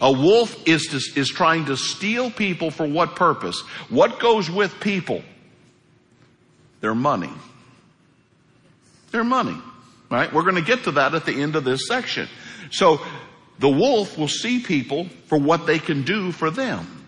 A 0.00 0.10
wolf 0.10 0.66
is, 0.66 0.86
to, 0.88 1.20
is 1.20 1.28
trying 1.28 1.66
to 1.66 1.76
steal 1.76 2.30
people 2.30 2.70
for 2.70 2.86
what 2.86 3.16
purpose? 3.16 3.60
What 3.88 4.18
goes 4.18 4.50
with 4.50 4.80
people? 4.80 5.22
Their 6.80 6.94
money. 6.94 7.32
Their 9.10 9.24
money. 9.24 9.56
Right? 10.10 10.32
We're 10.32 10.42
going 10.42 10.56
to 10.56 10.62
get 10.62 10.84
to 10.84 10.92
that 10.92 11.14
at 11.14 11.26
the 11.26 11.42
end 11.42 11.54
of 11.54 11.64
this 11.64 11.86
section. 11.86 12.28
So 12.70 13.00
the 13.58 13.68
wolf 13.68 14.16
will 14.16 14.28
see 14.28 14.60
people 14.60 15.08
for 15.26 15.38
what 15.38 15.66
they 15.66 15.78
can 15.78 16.02
do 16.02 16.32
for 16.32 16.50
them. 16.50 16.99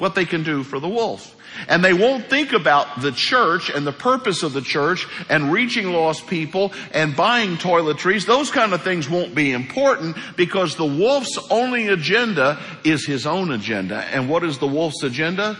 What 0.00 0.14
they 0.14 0.24
can 0.24 0.42
do 0.42 0.62
for 0.62 0.80
the 0.80 0.88
wolf. 0.88 1.36
And 1.68 1.84
they 1.84 1.92
won't 1.92 2.30
think 2.30 2.52
about 2.52 3.02
the 3.02 3.12
church 3.12 3.70
and 3.70 3.86
the 3.86 3.92
purpose 3.92 4.42
of 4.42 4.54
the 4.54 4.62
church 4.62 5.06
and 5.28 5.52
reaching 5.52 5.92
lost 5.92 6.26
people 6.26 6.72
and 6.92 7.14
buying 7.14 7.56
toiletries. 7.56 8.24
Those 8.24 8.50
kind 8.50 8.72
of 8.72 8.82
things 8.82 9.10
won't 9.10 9.34
be 9.34 9.52
important 9.52 10.16
because 10.36 10.76
the 10.76 10.86
wolf's 10.86 11.38
only 11.50 11.88
agenda 11.88 12.58
is 12.82 13.04
his 13.04 13.26
own 13.26 13.52
agenda. 13.52 13.96
And 13.96 14.28
what 14.30 14.42
is 14.42 14.58
the 14.58 14.66
wolf's 14.66 15.02
agenda? 15.02 15.58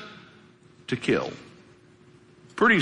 To 0.86 0.96
kill. 0.96 1.32
Pretty, 2.56 2.80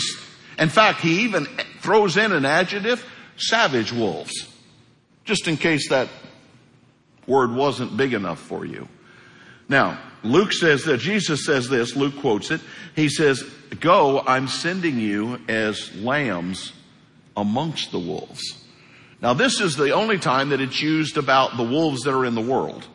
in 0.59 0.69
fact, 0.69 1.00
he 1.00 1.23
even 1.23 1.47
throws 1.81 2.17
in 2.17 2.33
an 2.33 2.45
adjective, 2.45 3.05
savage 3.37 3.93
wolves. 3.93 4.47
Just 5.25 5.49
in 5.49 5.57
case 5.57 5.88
that 5.91 6.09
word 7.27 7.53
wasn't 7.53 7.97
big 7.97 8.15
enough 8.15 8.38
for 8.38 8.65
you. 8.65 8.88
Now, 9.69 9.99
Luke 10.23 10.53
says 10.53 10.85
that 10.85 10.99
Jesus 10.99 11.45
says 11.45 11.69
this, 11.69 11.95
Luke 11.97 12.19
quotes 12.21 12.51
it. 12.51 12.61
He 12.97 13.09
says, 13.09 13.43
Go, 13.81 14.21
I'm 14.21 14.49
sending 14.49 14.99
you 14.99 15.41
as 15.49 15.95
lambs 15.97 16.73
amongst 17.37 17.93
the 17.93 17.99
wolves. 17.99 18.65
Now, 19.21 19.35
this 19.35 19.61
is 19.61 19.77
the 19.77 19.93
only 19.93 20.19
time 20.19 20.51
that 20.51 20.61
it's 20.61 20.81
used 20.81 21.17
about 21.17 21.57
the 21.57 21.63
wolves 21.65 22.03
that 22.03 22.15
are 22.15 22.25
in 22.25 22.35
the 22.35 22.41
world. 22.41 22.87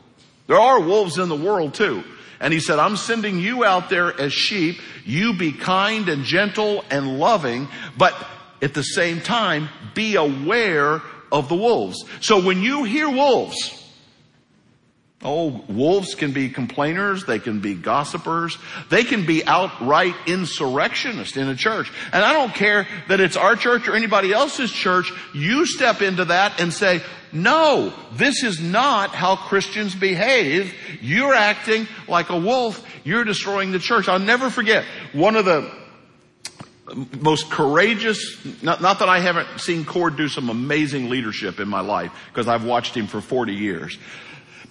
There 0.47 0.59
are 0.59 0.79
wolves 0.79 1.17
in 1.17 1.29
the 1.29 1.35
world 1.35 1.73
too. 1.73 2.03
And 2.39 2.53
he 2.53 2.59
said, 2.59 2.79
I'm 2.79 2.97
sending 2.97 3.39
you 3.39 3.63
out 3.63 3.89
there 3.89 4.19
as 4.19 4.33
sheep. 4.33 4.81
You 5.05 5.33
be 5.33 5.53
kind 5.53 6.09
and 6.09 6.25
gentle 6.25 6.83
and 6.89 7.19
loving, 7.19 7.67
but 7.97 8.13
at 8.61 8.73
the 8.73 8.83
same 8.83 9.21
time, 9.21 9.69
be 9.93 10.15
aware 10.15 11.01
of 11.31 11.49
the 11.49 11.55
wolves. 11.55 12.03
So 12.19 12.41
when 12.41 12.61
you 12.61 12.83
hear 12.83 13.09
wolves, 13.09 13.82
Oh, 15.23 15.63
wolves 15.69 16.15
can 16.15 16.33
be 16.33 16.49
complainers. 16.49 17.25
They 17.25 17.39
can 17.39 17.61
be 17.61 17.75
gossipers. 17.75 18.57
They 18.89 19.03
can 19.05 19.25
be 19.25 19.45
outright 19.45 20.15
insurrectionists 20.27 21.37
in 21.37 21.47
a 21.47 21.55
church. 21.55 21.91
And 22.11 22.23
I 22.23 22.33
don't 22.33 22.53
care 22.53 22.87
that 23.07 23.21
it's 23.21 23.37
our 23.37 23.55
church 23.55 23.87
or 23.87 23.95
anybody 23.95 24.33
else's 24.33 24.71
church. 24.71 25.11
You 25.33 25.65
step 25.65 26.01
into 26.01 26.25
that 26.25 26.59
and 26.59 26.73
say, 26.73 27.01
no, 27.31 27.93
this 28.13 28.43
is 28.43 28.59
not 28.59 29.11
how 29.11 29.37
Christians 29.37 29.95
behave. 29.95 30.73
You're 31.01 31.33
acting 31.33 31.87
like 32.07 32.29
a 32.29 32.37
wolf. 32.37 32.85
You're 33.05 33.23
destroying 33.23 33.71
the 33.71 33.79
church. 33.79 34.09
I'll 34.09 34.19
never 34.19 34.49
forget 34.49 34.83
one 35.13 35.35
of 35.35 35.45
the 35.45 35.71
most 37.19 37.49
courageous, 37.49 38.37
not, 38.61 38.81
not, 38.81 38.99
that 38.99 39.09
I 39.09 39.19
haven't 39.19 39.59
seen 39.59 39.85
Cord 39.85 40.17
do 40.17 40.27
some 40.27 40.49
amazing 40.49 41.09
leadership 41.09 41.59
in 41.59 41.67
my 41.67 41.79
life, 41.79 42.11
because 42.27 42.47
I've 42.47 42.65
watched 42.65 42.95
him 42.95 43.07
for 43.07 43.21
40 43.21 43.53
years. 43.53 43.97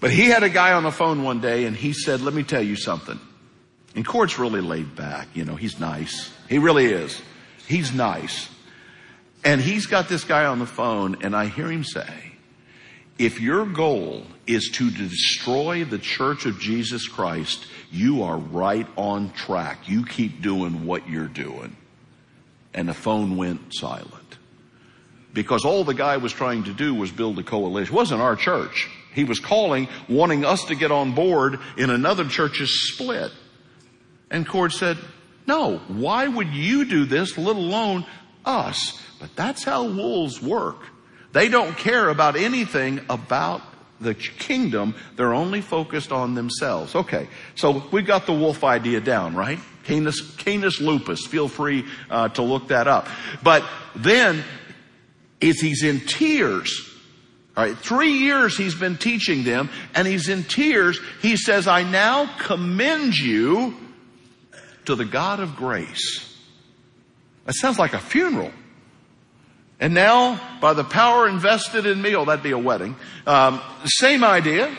But 0.01 0.11
he 0.11 0.27
had 0.27 0.43
a 0.43 0.49
guy 0.49 0.73
on 0.73 0.83
the 0.83 0.91
phone 0.91 1.23
one 1.23 1.41
day 1.41 1.65
and 1.65 1.77
he 1.77 1.93
said, 1.93 2.21
let 2.21 2.35
me 2.35 2.43
tell 2.43 2.63
you 2.63 2.77
something. 2.77 3.21
And 3.95 4.07
Cord's 4.07 4.39
really 4.39 4.61
laid 4.61 4.97
back. 4.97 5.29
You 5.35 5.45
know, 5.45 5.55
he's 5.55 5.79
nice. 5.79 6.33
He 6.49 6.59
really 6.59 6.87
is. 6.87 7.21
He's 7.69 7.93
nice. 7.93 8.49
And 9.45 9.61
he's 9.61 9.87
got 9.87 10.09
this 10.09 10.25
guy 10.25 10.47
on 10.47 10.59
the 10.59 10.67
phone 10.67 11.19
and 11.23 11.37
I 11.37 11.47
hear 11.47 11.71
him 11.71 11.85
say, 11.85 12.33
if 13.19 13.41
your 13.41 13.67
goal 13.67 14.25
is 14.47 14.71
to 14.75 14.91
destroy 14.91 15.85
the 15.85 15.99
church 15.99 16.47
of 16.47 16.59
Jesus 16.59 17.07
Christ, 17.07 17.67
you 17.91 18.23
are 18.23 18.39
right 18.39 18.87
on 18.97 19.33
track. 19.33 19.89
You 19.89 20.05
keep 20.05 20.43
doing 20.43 20.87
what 20.87 21.09
you're 21.09 21.29
doing. 21.29 21.77
And 22.75 22.89
the 22.89 22.95
phone 22.95 23.37
went 23.37 23.75
silent. 23.75 24.39
Because 25.35 25.65
all 25.65 25.85
the 25.85 25.95
guy 25.95 26.17
was 26.17 26.33
trying 26.33 26.65
to 26.65 26.73
do 26.73 26.95
was 26.95 27.11
build 27.11 27.39
a 27.39 27.43
coalition. 27.43 27.95
It 27.95 27.97
wasn't 27.97 28.23
our 28.23 28.37
church. 28.37 28.89
He 29.14 29.25
was 29.25 29.40
calling, 29.40 29.88
wanting 30.09 30.45
us 30.45 30.64
to 30.64 30.75
get 30.75 30.90
on 30.90 31.14
board 31.14 31.59
in 31.76 31.90
another 31.90 32.25
church's 32.25 32.92
split. 32.92 33.31
And 34.31 34.49
Cord 34.49 34.73
said, 34.73 34.97
no, 35.47 35.78
why 35.88 36.26
would 36.28 36.49
you 36.49 36.85
do 36.85 37.04
this, 37.04 37.37
let 37.37 37.57
alone 37.57 38.07
us? 38.45 39.00
But 39.21 39.35
that's 39.37 39.64
how 39.64 39.85
wolves 39.85 40.40
work. 40.40 40.78
They 41.33 41.49
don't 41.49 41.76
care 41.76 42.09
about 42.09 42.37
anything 42.37 43.00
about 43.09 43.62
the 44.00 44.14
kingdom. 44.14 44.95
They're 45.16 45.35
only 45.35 45.61
focused 45.61 46.12
on 46.12 46.35
themselves. 46.35 46.95
Okay. 46.95 47.28
So 47.54 47.85
we've 47.92 48.07
got 48.07 48.26
the 48.26 48.33
wolf 48.33 48.64
idea 48.64 49.00
down, 49.00 49.35
right? 49.35 49.59
Canis, 49.85 50.21
Canis 50.37 50.81
lupus. 50.81 51.26
Feel 51.26 51.49
free 51.49 51.85
uh, 52.11 52.28
to 52.31 52.42
look 52.42 52.69
that 52.69 52.88
up. 52.88 53.09
But 53.42 53.64
then, 53.95 54.45
is 55.40 55.61
he's 55.61 55.83
in 55.83 56.00
tears 56.00 56.88
all 57.57 57.65
right, 57.65 57.77
three 57.77 58.13
years 58.13 58.57
he's 58.57 58.75
been 58.75 58.97
teaching 58.97 59.45
them 59.45 59.69
and 59.95 60.09
he's 60.09 60.29
in 60.29 60.45
tears. 60.45 60.99
He 61.21 61.37
says, 61.37 61.67
I 61.67 61.83
now 61.83 62.35
commend 62.39 63.19
you 63.19 63.77
to 64.87 64.95
the 64.95 65.05
God 65.05 65.39
of 65.39 65.55
grace. 65.57 66.29
That 67.45 67.55
sounds 67.55 67.79
like 67.79 67.93
a 67.93 67.99
funeral. 67.99 68.53
And 69.81 69.95
now, 69.95 70.41
by 70.61 70.75
the 70.75 70.85
power 70.85 71.29
invested 71.29 71.87
in 71.87 72.01
me, 72.01 72.15
oh, 72.15 72.25
that'd 72.25 72.43
be 72.43 72.53
a 72.53 72.59
wedding. 72.59 72.95
Um, 73.27 73.61
same 73.85 74.23
idea, 74.23 74.75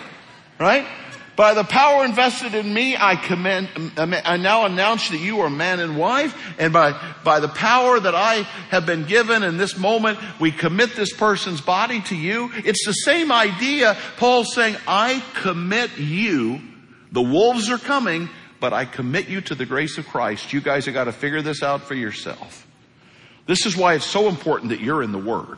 right? 0.60 0.88
By 1.35 1.55
the 1.55 1.63
power 1.63 2.05
invested 2.05 2.53
in 2.53 2.71
me, 2.71 2.95
I 2.95 3.15
commend, 3.15 3.69
I 3.97 4.37
now 4.37 4.65
announce 4.65 5.09
that 5.09 5.17
you 5.17 5.39
are 5.39 5.49
man 5.49 5.79
and 5.79 5.97
wife. 5.97 6.35
And 6.59 6.71
by, 6.71 6.99
by 7.23 7.39
the 7.39 7.47
power 7.47 7.99
that 7.99 8.13
I 8.13 8.43
have 8.69 8.85
been 8.85 9.05
given 9.05 9.41
in 9.41 9.57
this 9.57 9.75
moment, 9.75 10.19
we 10.39 10.51
commit 10.51 10.95
this 10.95 11.11
person's 11.11 11.59
body 11.59 12.01
to 12.01 12.15
you. 12.15 12.51
It's 12.53 12.85
the 12.85 12.93
same 12.93 13.31
idea. 13.31 13.97
Paul's 14.17 14.53
saying, 14.53 14.75
I 14.87 15.23
commit 15.35 15.97
you. 15.97 16.61
The 17.11 17.21
wolves 17.21 17.69
are 17.69 17.79
coming, 17.79 18.29
but 18.59 18.71
I 18.71 18.85
commit 18.85 19.27
you 19.27 19.41
to 19.41 19.55
the 19.55 19.65
grace 19.65 19.97
of 19.97 20.07
Christ. 20.07 20.53
You 20.53 20.61
guys 20.61 20.85
have 20.85 20.93
got 20.93 21.05
to 21.05 21.11
figure 21.11 21.41
this 21.41 21.63
out 21.63 21.81
for 21.81 21.95
yourself. 21.95 22.67
This 23.47 23.65
is 23.65 23.75
why 23.75 23.95
it's 23.95 24.05
so 24.05 24.29
important 24.29 24.69
that 24.69 24.81
you're 24.81 25.01
in 25.01 25.11
the 25.11 25.17
Word. 25.17 25.57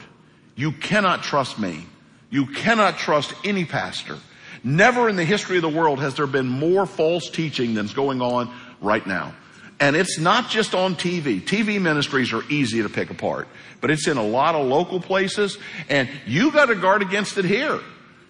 You 0.56 0.72
cannot 0.72 1.22
trust 1.22 1.60
me. 1.60 1.86
You 2.30 2.48
cannot 2.48 2.98
trust 2.98 3.34
any 3.44 3.66
pastor. 3.66 4.18
Never 4.66 5.08
in 5.08 5.16
the 5.16 5.24
history 5.24 5.58
of 5.58 5.62
the 5.62 5.70
world 5.70 6.00
has 6.00 6.16
there 6.16 6.26
been 6.26 6.48
more 6.48 6.88
false 6.88 7.30
teaching 7.30 7.76
than's 7.76 7.94
going 7.94 8.20
on 8.20 8.52
right 8.82 9.06
now. 9.06 9.36
And 9.80 9.96
it's 9.96 10.18
not 10.18 10.50
just 10.50 10.74
on 10.74 10.96
TV. 10.96 11.40
TV 11.40 11.80
ministries 11.80 12.34
are 12.34 12.42
easy 12.50 12.82
to 12.82 12.90
pick 12.90 13.12
apart, 13.12 13.48
but 13.80 13.92
it's 13.92 14.08
in 14.08 14.18
a 14.18 14.24
lot 14.24 14.56
of 14.56 14.66
local 14.66 15.00
places 15.00 15.60
and 15.88 16.10
you 16.26 16.52
gotta 16.52 16.74
guard 16.74 17.04
against 17.04 17.38
it 17.38 17.46
here. 17.46 17.80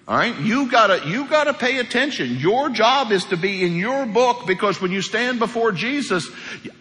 Alright? 0.10 0.38
You 0.42 0.70
gotta, 0.70 1.08
you 1.08 1.26
gotta 1.30 1.54
pay 1.54 1.80
attention. 1.80 2.36
Your 2.36 2.70
job 2.70 3.14
is 3.14 3.24
to 3.26 3.38
be 3.38 3.64
in 3.64 3.78
your 3.78 4.06
book 4.06 4.46
because 4.46 4.82
when 4.82 4.92
you 4.92 5.02
stand 5.02 5.40
before 5.40 5.72
Jesus, 5.72 6.30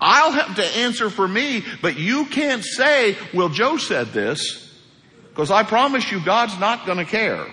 I'll 0.01 0.33
have 0.33 0.57
to 0.57 0.65
answer 0.79 1.11
for 1.11 1.29
me, 1.29 1.63
but 1.81 1.97
you 1.97 2.27
can't 2.27 2.65
say, 2.65 3.17
well, 3.33 3.51
Joe 3.51 3.77
said 3.77 4.09
this, 4.09 4.69
because 5.29 5.53
I 5.53 5.63
promise 5.63 6.11
you 6.11 6.25
God's 6.25 6.59
not 6.59 6.87
gonna 6.87 7.05
care. 7.05 7.47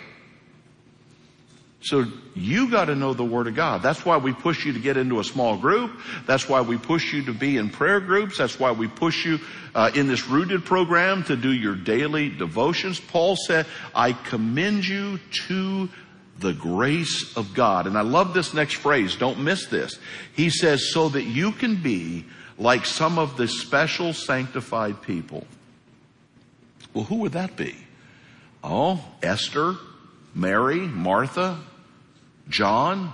So 1.83 2.05
you 2.35 2.69
got 2.69 2.85
to 2.85 2.95
know 2.95 3.13
the 3.13 3.25
Word 3.25 3.47
of 3.47 3.55
God. 3.55 3.81
That's 3.81 4.05
why 4.05 4.17
we 4.17 4.33
push 4.33 4.65
you 4.65 4.73
to 4.73 4.79
get 4.79 4.97
into 4.97 5.19
a 5.19 5.23
small 5.23 5.57
group. 5.57 5.91
That's 6.27 6.47
why 6.47 6.61
we 6.61 6.77
push 6.77 7.11
you 7.11 7.23
to 7.25 7.33
be 7.33 7.57
in 7.57 7.69
prayer 7.69 7.99
groups. 7.99 8.37
That's 8.37 8.59
why 8.59 8.71
we 8.71 8.87
push 8.87 9.25
you 9.25 9.39
uh, 9.73 9.89
in 9.95 10.07
this 10.07 10.27
rooted 10.27 10.63
program 10.63 11.23
to 11.23 11.35
do 11.35 11.51
your 11.51 11.75
daily 11.75 12.29
devotions. 12.29 12.99
Paul 12.99 13.35
said, 13.35 13.65
"I 13.95 14.13
commend 14.13 14.87
you 14.87 15.19
to 15.47 15.89
the 16.37 16.53
grace 16.53 17.35
of 17.35 17.55
God." 17.55 17.87
And 17.87 17.97
I 17.97 18.01
love 18.01 18.35
this 18.35 18.53
next 18.53 18.75
phrase. 18.75 19.15
Don't 19.15 19.39
miss 19.39 19.65
this. 19.65 19.97
He 20.35 20.51
says, 20.51 20.93
"So 20.93 21.09
that 21.09 21.23
you 21.23 21.51
can 21.51 21.81
be 21.81 22.25
like 22.59 22.85
some 22.85 23.17
of 23.17 23.37
the 23.37 23.47
special 23.47 24.13
sanctified 24.13 25.01
people." 25.01 25.47
Well, 26.93 27.05
who 27.05 27.15
would 27.17 27.31
that 27.31 27.55
be? 27.55 27.75
Oh, 28.63 29.03
Esther, 29.23 29.77
Mary, 30.35 30.79
Martha, 30.79 31.57
John, 32.49 33.13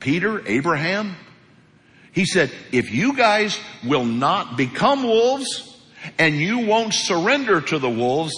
Peter, 0.00 0.46
Abraham. 0.46 1.16
He 2.12 2.26
said, 2.26 2.52
if 2.72 2.92
you 2.92 3.16
guys 3.16 3.58
will 3.84 4.04
not 4.04 4.56
become 4.56 5.02
wolves 5.02 5.76
and 6.18 6.36
you 6.36 6.60
won't 6.60 6.94
surrender 6.94 7.60
to 7.60 7.78
the 7.78 7.90
wolves, 7.90 8.32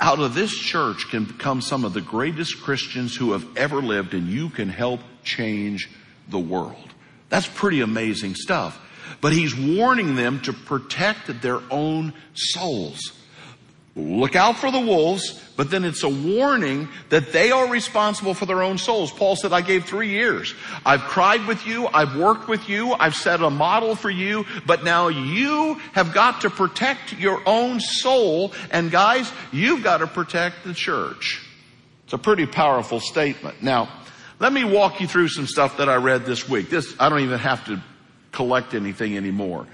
out 0.00 0.20
of 0.20 0.34
this 0.34 0.54
church 0.54 1.08
can 1.10 1.26
come 1.26 1.60
some 1.60 1.84
of 1.84 1.92
the 1.92 2.00
greatest 2.00 2.60
Christians 2.60 3.16
who 3.16 3.32
have 3.32 3.56
ever 3.56 3.80
lived 3.80 4.14
and 4.14 4.28
you 4.28 4.50
can 4.50 4.68
help 4.68 5.00
change 5.22 5.88
the 6.28 6.38
world. 6.38 6.94
That's 7.28 7.48
pretty 7.48 7.80
amazing 7.80 8.34
stuff. 8.34 8.80
But 9.20 9.32
he's 9.32 9.56
warning 9.56 10.14
them 10.16 10.40
to 10.42 10.52
protect 10.52 11.42
their 11.42 11.60
own 11.70 12.12
souls. 12.34 13.12
Look 13.96 14.34
out 14.34 14.56
for 14.56 14.72
the 14.72 14.80
wolves, 14.80 15.40
but 15.56 15.70
then 15.70 15.84
it's 15.84 16.02
a 16.02 16.08
warning 16.08 16.88
that 17.10 17.32
they 17.32 17.52
are 17.52 17.70
responsible 17.70 18.34
for 18.34 18.44
their 18.44 18.60
own 18.60 18.76
souls. 18.76 19.12
Paul 19.12 19.36
said, 19.36 19.52
I 19.52 19.60
gave 19.60 19.84
three 19.84 20.08
years. 20.08 20.52
I've 20.84 21.02
cried 21.02 21.46
with 21.46 21.64
you. 21.64 21.86
I've 21.86 22.16
worked 22.16 22.48
with 22.48 22.68
you. 22.68 22.92
I've 22.92 23.14
set 23.14 23.40
a 23.40 23.50
model 23.50 23.94
for 23.94 24.10
you, 24.10 24.46
but 24.66 24.82
now 24.82 25.08
you 25.08 25.74
have 25.92 26.12
got 26.12 26.40
to 26.40 26.50
protect 26.50 27.12
your 27.12 27.40
own 27.46 27.78
soul. 27.78 28.52
And 28.72 28.90
guys, 28.90 29.30
you've 29.52 29.84
got 29.84 29.98
to 29.98 30.08
protect 30.08 30.64
the 30.64 30.74
church. 30.74 31.40
It's 32.02 32.14
a 32.14 32.18
pretty 32.18 32.46
powerful 32.46 32.98
statement. 32.98 33.62
Now, 33.62 33.88
let 34.40 34.52
me 34.52 34.64
walk 34.64 35.00
you 35.00 35.06
through 35.06 35.28
some 35.28 35.46
stuff 35.46 35.76
that 35.76 35.88
I 35.88 35.96
read 35.96 36.26
this 36.26 36.48
week. 36.48 36.68
This, 36.68 36.96
I 36.98 37.08
don't 37.08 37.20
even 37.20 37.38
have 37.38 37.64
to 37.66 37.80
collect 38.32 38.74
anything 38.74 39.16
anymore. 39.16 39.68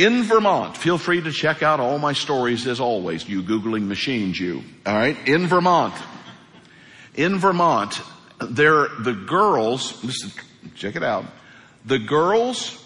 In 0.00 0.22
Vermont, 0.22 0.78
feel 0.78 0.96
free 0.96 1.20
to 1.20 1.30
check 1.30 1.62
out 1.62 1.78
all 1.78 1.98
my 1.98 2.14
stories 2.14 2.66
as 2.66 2.80
always, 2.80 3.28
you 3.28 3.42
Googling 3.42 3.86
machines, 3.86 4.40
you. 4.40 4.62
Alright? 4.86 5.28
In 5.28 5.46
Vermont. 5.46 5.92
In 7.16 7.36
Vermont, 7.36 8.00
there, 8.40 8.88
the 9.00 9.12
girls, 9.12 10.02
listen, 10.02 10.30
check 10.74 10.96
it 10.96 11.02
out. 11.02 11.26
The 11.84 11.98
girls 11.98 12.82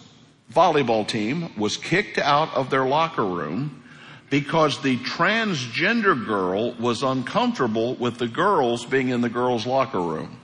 volleyball 0.52 1.06
team 1.06 1.56
was 1.56 1.76
kicked 1.76 2.18
out 2.18 2.52
of 2.52 2.71
their 2.71 2.85
locker 2.85 3.25
room 3.25 3.85
because 4.28 4.83
the 4.83 4.97
transgender 4.97 6.26
girl 6.26 6.73
was 6.80 7.04
uncomfortable 7.04 7.94
with 7.94 8.18
the 8.18 8.26
girls 8.26 8.85
being 8.85 9.11
in 9.11 9.21
the 9.21 9.28
girls' 9.28 9.66
locker 9.66 10.00
room. 10.00 10.40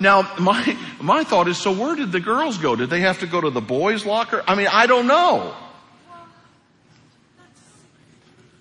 Now, 0.00 0.30
my, 0.38 0.76
my 1.00 1.24
thought 1.24 1.48
is, 1.48 1.56
so 1.56 1.72
where 1.72 1.94
did 1.94 2.12
the 2.12 2.20
girls 2.20 2.58
go? 2.58 2.74
Did 2.74 2.90
they 2.90 3.00
have 3.00 3.20
to 3.20 3.26
go 3.26 3.40
to 3.40 3.50
the 3.50 3.60
boys' 3.60 4.04
locker? 4.04 4.42
I 4.46 4.54
mean, 4.54 4.68
I 4.70 4.86
don't 4.86 5.06
know. 5.06 5.54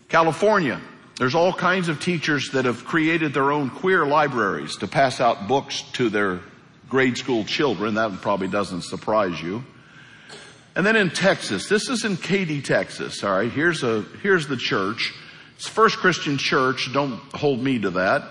California. 0.10 0.80
There's 1.18 1.36
all 1.36 1.54
kinds 1.54 1.90
of 1.90 2.00
teachers 2.00 2.52
that 2.52 2.66
have 2.66 2.86
created 2.86 3.34
their 3.34 3.52
own 3.52 3.70
queer 3.70 4.06
libraries 4.06 4.78
to 4.78 4.88
pass 4.88 5.20
out 5.20 5.48
books 5.48 5.82
to 5.94 6.10
their 6.10 6.40
grade 6.90 7.18
school 7.18 7.44
children. 7.46 7.96
That 7.96 8.22
probably 8.22 8.48
doesn't 8.48 8.84
surprise 8.84 9.42
you. 9.42 9.63
And 10.75 10.86
then 10.86 10.96
in 10.96 11.12
Texas, 11.12 11.70
this 11.70 11.90
is 11.90 12.04
in 12.04 12.18
Katy, 12.18 12.62
Texas. 12.62 13.24
All 13.24 13.32
right, 13.32 13.52
here's 13.52 13.84
a 13.84 14.02
here's 14.22 14.48
the 14.48 14.58
church. 14.58 15.14
It's 15.55 15.68
First 15.68 15.98
Christian 15.98 16.38
Church. 16.38 16.92
Don't 16.92 17.20
hold 17.34 17.62
me 17.64 17.79
to 17.79 17.92
that. 17.92 18.24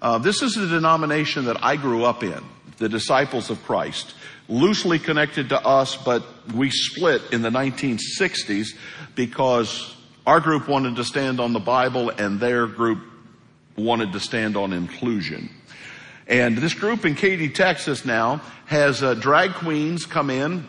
Uh, 0.00 0.18
this 0.18 0.42
is 0.42 0.56
a 0.56 0.66
denomination 0.66 1.46
that 1.46 1.64
I 1.64 1.76
grew 1.76 2.04
up 2.04 2.22
in, 2.22 2.44
the 2.78 2.88
Disciples 2.88 3.50
of 3.50 3.62
Christ, 3.64 4.14
loosely 4.48 4.98
connected 4.98 5.48
to 5.50 5.60
us, 5.60 5.96
but 5.96 6.24
we 6.54 6.70
split 6.70 7.22
in 7.32 7.42
the 7.42 7.50
1960s 7.50 8.68
because 9.14 9.94
our 10.26 10.40
group 10.40 10.68
wanted 10.68 10.96
to 10.96 11.04
stand 11.04 11.40
on 11.40 11.52
the 11.52 11.60
Bible 11.60 12.10
and 12.10 12.38
their 12.40 12.66
group 12.66 13.00
wanted 13.76 14.12
to 14.12 14.20
stand 14.20 14.56
on 14.56 14.72
inclusion. 14.72 15.50
And 16.26 16.58
this 16.58 16.74
group 16.74 17.04
in 17.04 17.14
Katy, 17.14 17.50
Texas 17.50 18.04
now 18.04 18.42
has 18.66 19.02
uh, 19.02 19.14
drag 19.14 19.54
queens 19.54 20.06
come 20.06 20.30
in 20.30 20.66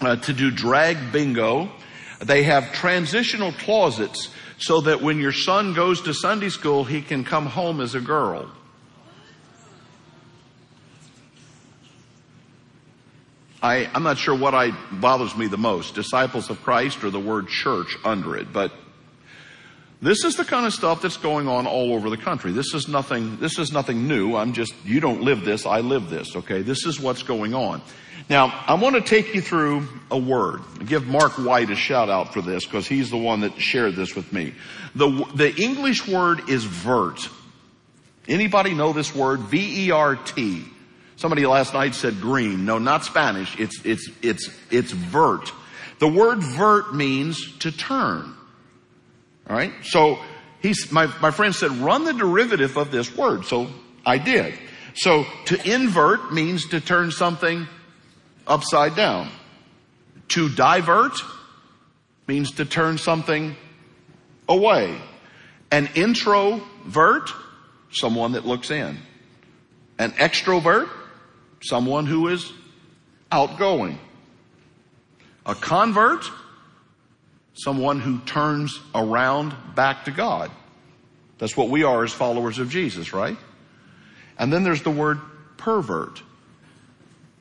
uh, 0.00 0.16
to 0.16 0.32
do 0.32 0.50
drag 0.50 1.12
bingo. 1.12 1.70
They 2.20 2.42
have 2.42 2.72
transitional 2.72 3.52
closets 3.52 4.30
so 4.58 4.80
that 4.82 5.00
when 5.00 5.18
your 5.18 5.32
son 5.32 5.74
goes 5.74 6.02
to 6.02 6.12
Sunday 6.12 6.48
school, 6.48 6.84
he 6.84 7.02
can 7.02 7.24
come 7.24 7.46
home 7.46 7.80
as 7.80 7.94
a 7.94 8.00
girl. 8.00 8.50
I, 13.62 13.90
I'm 13.92 14.02
not 14.02 14.18
sure 14.18 14.34
what 14.34 14.54
I 14.54 14.70
bothers 14.90 15.36
me 15.36 15.46
the 15.46 15.58
most, 15.58 15.94
disciples 15.94 16.48
of 16.48 16.62
Christ 16.62 17.04
or 17.04 17.10
the 17.10 17.20
word 17.20 17.48
church 17.48 17.96
under 18.04 18.36
it, 18.36 18.52
but 18.52 18.72
this 20.02 20.24
is 20.24 20.36
the 20.36 20.46
kind 20.46 20.64
of 20.64 20.72
stuff 20.72 21.02
that's 21.02 21.18
going 21.18 21.46
on 21.46 21.66
all 21.66 21.92
over 21.92 22.08
the 22.08 22.16
country. 22.16 22.52
This 22.52 22.72
is 22.72 22.88
nothing, 22.88 23.36
this 23.36 23.58
is 23.58 23.70
nothing 23.70 24.08
new. 24.08 24.34
I'm 24.34 24.54
just, 24.54 24.72
you 24.84 24.98
don't 24.98 25.20
live 25.20 25.44
this, 25.44 25.66
I 25.66 25.80
live 25.80 26.08
this, 26.08 26.34
okay? 26.36 26.62
This 26.62 26.86
is 26.86 26.98
what's 26.98 27.22
going 27.22 27.52
on. 27.52 27.82
Now, 28.30 28.64
I 28.66 28.74
want 28.74 28.96
to 28.96 29.02
take 29.02 29.34
you 29.34 29.42
through 29.42 29.88
a 30.10 30.16
word. 30.16 30.62
give 30.86 31.06
Mark 31.06 31.32
White 31.32 31.68
a 31.68 31.76
shout 31.76 32.08
out 32.08 32.32
for 32.32 32.40
this 32.40 32.64
because 32.64 32.86
he's 32.86 33.10
the 33.10 33.18
one 33.18 33.40
that 33.40 33.60
shared 33.60 33.94
this 33.94 34.14
with 34.14 34.32
me. 34.32 34.54
The, 34.94 35.26
the 35.34 35.54
English 35.60 36.08
word 36.08 36.48
is 36.48 36.64
vert. 36.64 37.28
Anybody 38.26 38.72
know 38.72 38.92
this 38.94 39.14
word? 39.14 39.40
V-E-R-T. 39.40 40.64
Somebody 41.20 41.44
last 41.44 41.74
night 41.74 41.94
said 41.94 42.18
green. 42.18 42.64
No, 42.64 42.78
not 42.78 43.04
Spanish. 43.04 43.54
It's, 43.60 43.84
it's, 43.84 44.08
it's, 44.22 44.48
it's 44.70 44.90
vert. 44.90 45.52
The 45.98 46.08
word 46.08 46.38
vert 46.42 46.94
means 46.94 47.58
to 47.58 47.70
turn. 47.70 48.34
Alright? 49.46 49.74
So, 49.82 50.18
he's, 50.62 50.90
my, 50.90 51.12
my 51.20 51.30
friend 51.30 51.54
said, 51.54 51.72
run 51.72 52.04
the 52.04 52.14
derivative 52.14 52.78
of 52.78 52.90
this 52.90 53.14
word. 53.14 53.44
So, 53.44 53.68
I 54.06 54.16
did. 54.16 54.58
So, 54.94 55.26
to 55.44 55.70
invert 55.70 56.32
means 56.32 56.68
to 56.68 56.80
turn 56.80 57.10
something 57.10 57.68
upside 58.46 58.96
down. 58.96 59.28
To 60.28 60.48
divert 60.48 61.20
means 62.26 62.52
to 62.52 62.64
turn 62.64 62.96
something 62.96 63.56
away. 64.48 64.98
An 65.70 65.90
introvert, 65.94 67.30
someone 67.92 68.32
that 68.32 68.46
looks 68.46 68.70
in. 68.70 68.96
An 69.98 70.12
extrovert, 70.12 70.88
someone 71.60 72.06
who 72.06 72.28
is 72.28 72.52
outgoing. 73.30 73.98
A 75.46 75.54
convert, 75.54 76.24
someone 77.54 78.00
who 78.00 78.18
turns 78.20 78.78
around 78.94 79.54
back 79.74 80.04
to 80.04 80.10
God. 80.10 80.50
That's 81.38 81.56
what 81.56 81.70
we 81.70 81.84
are 81.84 82.04
as 82.04 82.12
followers 82.12 82.58
of 82.58 82.68
Jesus, 82.68 83.12
right? 83.12 83.36
And 84.38 84.52
then 84.52 84.62
there's 84.62 84.82
the 84.82 84.90
word 84.90 85.20
pervert. 85.56 86.22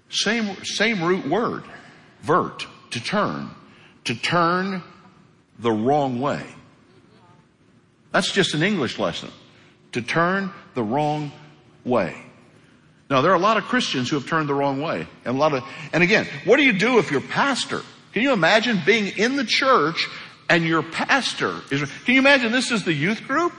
Same, 0.10 0.56
same 0.64 1.04
root 1.04 1.28
word. 1.28 1.64
Vert, 2.22 2.66
to 2.92 3.04
turn. 3.04 3.50
To 4.06 4.16
turn 4.16 4.82
the 5.60 5.72
wrong 5.72 6.20
way. 6.20 6.44
That's 8.12 8.32
just 8.32 8.54
an 8.54 8.64
English 8.64 8.98
lesson. 8.98 9.30
To 9.92 10.02
turn 10.02 10.52
the 10.74 10.84
wrong 10.84 11.32
way. 11.84 12.16
Now 13.10 13.22
there 13.22 13.32
are 13.32 13.36
a 13.36 13.40
lot 13.40 13.58
of 13.58 13.64
Christians 13.64 14.10
who 14.10 14.18
have 14.18 14.28
turned 14.28 14.48
the 14.48 14.54
wrong 14.54 14.82
way. 14.82 15.08
And 15.26 15.36
a 15.36 15.40
lot 15.40 15.54
of, 15.54 15.64
and 15.92 16.04
again, 16.04 16.28
what 16.46 16.58
do 16.58 16.64
you 16.64 16.74
do 16.74 17.00
if 17.00 17.12
your 17.12 17.22
pastor, 17.22 17.82
can 18.14 18.22
you 18.22 18.34
imagine 18.34 18.82
being 18.86 19.18
in 19.18 19.36
the 19.36 19.44
church 19.44 20.08
and 20.50 20.64
your 20.64 20.84
pastor 20.84 21.56
is, 21.72 21.82
can 22.06 22.14
you 22.14 22.20
imagine 22.20 22.52
this 22.52 22.72
is 22.72 22.84
the 22.84 22.94
youth 22.94 23.24
group? 23.24 23.54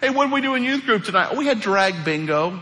Hey, 0.00 0.10
what 0.10 0.26
did 0.26 0.32
we 0.32 0.40
do 0.40 0.54
in 0.54 0.62
youth 0.62 0.84
group 0.84 1.04
tonight? 1.04 1.36
We 1.36 1.46
had 1.46 1.60
drag 1.60 2.04
bingo. 2.04 2.60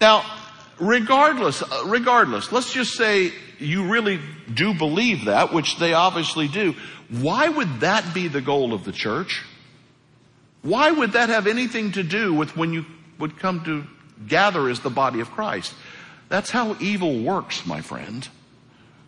Now, 0.00 0.24
regardless, 0.80 1.62
uh, 1.62 1.84
regardless, 1.86 2.50
let's 2.50 2.72
just 2.72 2.94
say 2.94 3.32
you 3.60 3.86
really 3.86 4.20
do 4.52 4.74
believe 4.74 5.26
that, 5.26 5.52
which 5.52 5.78
they 5.78 5.94
obviously 5.94 6.48
do. 6.48 6.74
Why 7.08 7.48
would 7.48 7.80
that 7.80 8.12
be 8.12 8.26
the 8.26 8.40
goal 8.40 8.74
of 8.74 8.84
the 8.84 8.92
church? 8.92 9.44
Why 10.64 10.90
would 10.90 11.12
that 11.12 11.28
have 11.28 11.46
anything 11.46 11.92
to 11.92 12.02
do 12.02 12.32
with 12.32 12.56
when 12.56 12.72
you 12.72 12.86
would 13.18 13.38
come 13.38 13.64
to 13.64 13.84
gather 14.26 14.70
as 14.70 14.80
the 14.80 14.90
body 14.90 15.20
of 15.20 15.30
Christ? 15.30 15.74
That's 16.30 16.50
how 16.50 16.76
evil 16.80 17.22
works, 17.22 17.66
my 17.66 17.82
friend. 17.82 18.26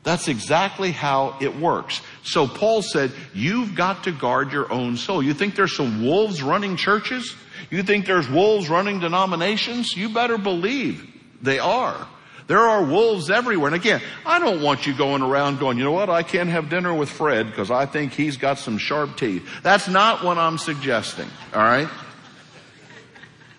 That's 0.02 0.28
exactly 0.28 0.92
how 0.92 1.36
it 1.40 1.56
works. 1.56 2.02
So 2.22 2.46
Paul 2.46 2.82
said, 2.82 3.10
you've 3.34 3.74
got 3.74 4.04
to 4.04 4.12
guard 4.12 4.52
your 4.52 4.70
own 4.70 4.98
soul. 4.98 5.22
You 5.22 5.32
think 5.32 5.56
there's 5.56 5.74
some 5.74 6.04
wolves 6.04 6.42
running 6.42 6.76
churches? 6.76 7.34
You 7.70 7.82
think 7.82 8.04
there's 8.04 8.28
wolves 8.28 8.68
running 8.68 9.00
denominations? 9.00 9.96
You 9.96 10.10
better 10.10 10.36
believe 10.36 11.10
they 11.40 11.58
are. 11.58 12.06
There 12.46 12.60
are 12.60 12.84
wolves 12.84 13.28
everywhere. 13.28 13.72
And 13.72 13.76
again, 13.76 14.00
I 14.24 14.38
don't 14.38 14.62
want 14.62 14.86
you 14.86 14.96
going 14.96 15.22
around 15.22 15.58
going, 15.58 15.78
you 15.78 15.84
know 15.84 15.92
what, 15.92 16.08
I 16.10 16.22
can't 16.22 16.48
have 16.48 16.68
dinner 16.68 16.94
with 16.94 17.10
Fred 17.10 17.46
because 17.46 17.70
I 17.70 17.86
think 17.86 18.12
he's 18.12 18.36
got 18.36 18.58
some 18.58 18.78
sharp 18.78 19.16
teeth. 19.16 19.48
That's 19.62 19.88
not 19.88 20.22
what 20.22 20.38
I'm 20.38 20.58
suggesting, 20.58 21.28
alright? 21.52 21.88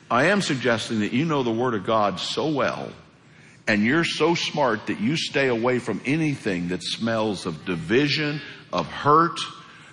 I 0.09 0.27
am 0.27 0.41
suggesting 0.41 1.01
that 1.01 1.11
you 1.11 1.25
know 1.25 1.43
the 1.43 1.51
Word 1.51 1.73
of 1.73 1.85
God 1.85 2.19
so 2.19 2.47
well 2.47 2.89
and 3.67 3.83
you're 3.83 4.05
so 4.05 4.33
smart 4.33 4.87
that 4.87 4.99
you 4.99 5.17
stay 5.17 5.47
away 5.47 5.79
from 5.79 6.01
anything 6.05 6.69
that 6.69 6.81
smells 6.81 7.45
of 7.45 7.65
division, 7.65 8.41
of 8.71 8.87
hurt, 8.87 9.37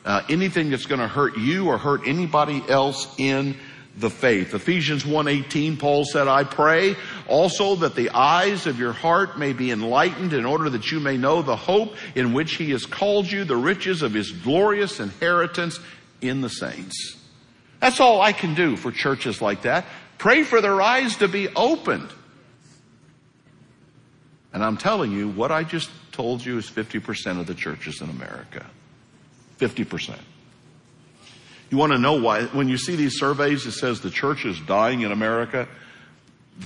uh, 0.05 0.23
anything 0.29 0.71
that's 0.71 0.87
going 0.87 1.01
to 1.01 1.09
hurt 1.09 1.37
you 1.37 1.67
or 1.67 1.77
hurt 1.77 2.07
anybody 2.07 2.63
else 2.69 3.13
in 3.19 3.57
the 3.97 4.11
faith. 4.11 4.55
Ephesians 4.55 5.05
1:18 5.05 5.77
Paul 5.77 6.05
said, 6.05 6.29
"I 6.29 6.45
pray 6.45 6.97
also 7.29 7.77
that 7.77 7.95
the 7.95 8.11
eyes 8.11 8.67
of 8.67 8.79
your 8.79 8.93
heart 8.93 9.39
may 9.39 9.53
be 9.53 9.71
enlightened 9.71 10.33
in 10.33 10.45
order 10.45 10.71
that 10.71 10.91
you 10.91 11.01
may 11.01 11.17
know 11.17 11.43
the 11.43 11.57
hope 11.57 11.95
in 12.15 12.33
which 12.33 12.55
he 12.55 12.71
has 12.71 12.87
called 12.87 13.31
you, 13.31 13.45
the 13.45 13.57
riches 13.57 14.03
of 14.03 14.13
his 14.13 14.31
glorious 14.31 15.01
inheritance 15.01 15.79
in 16.21 16.41
the 16.41 16.51
saints." 16.51 17.17
That's 17.81 18.01
all 18.01 18.21
I 18.21 18.33
can 18.33 18.55
do 18.55 18.77
for 18.77 18.91
churches 18.91 19.43
like 19.43 19.63
that. 19.63 19.85
Pray 20.19 20.43
for 20.43 20.61
their 20.61 20.81
eyes 20.81 21.17
to 21.17 21.29
be 21.29 21.49
opened. 21.55 22.09
And 24.53 24.65
I'm 24.65 24.77
telling 24.77 25.13
you, 25.13 25.29
what 25.29 25.51
I 25.51 25.65
just 25.65 25.91
told 26.13 26.45
you 26.45 26.59
is 26.59 26.71
50% 26.71 27.41
of 27.41 27.47
the 27.47 27.55
churches 27.55 28.01
in 28.01 28.09
America. 28.09 28.65
50%. 29.59 30.19
You 31.71 31.77
want 31.77 31.93
to 31.93 31.99
know 31.99 32.15
why? 32.15 32.45
When 32.45 32.69
you 32.69 32.79
see 32.79 32.95
these 32.95 33.19
surveys, 33.19 33.67
it 33.67 33.73
says 33.73 34.01
the 34.01 34.11
church 34.11 34.45
is 34.45 34.61
dying 34.61 35.01
in 35.01 35.11
America. 35.11 35.67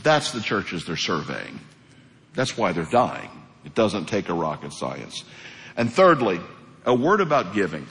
That's 0.02 0.32
the 0.32 0.40
churches 0.40 0.84
they're 0.84 0.96
surveying. 0.96 1.60
That's 2.34 2.56
why 2.56 2.72
they're 2.72 2.84
dying. 2.84 3.30
It 3.64 3.74
doesn't 3.74 4.06
take 4.06 4.28
a 4.28 4.34
rocket 4.34 4.72
science. 4.72 5.24
And 5.76 5.92
thirdly, 5.92 6.40
a 6.84 6.94
word 6.94 7.20
about 7.20 7.54
giving. 7.54 7.86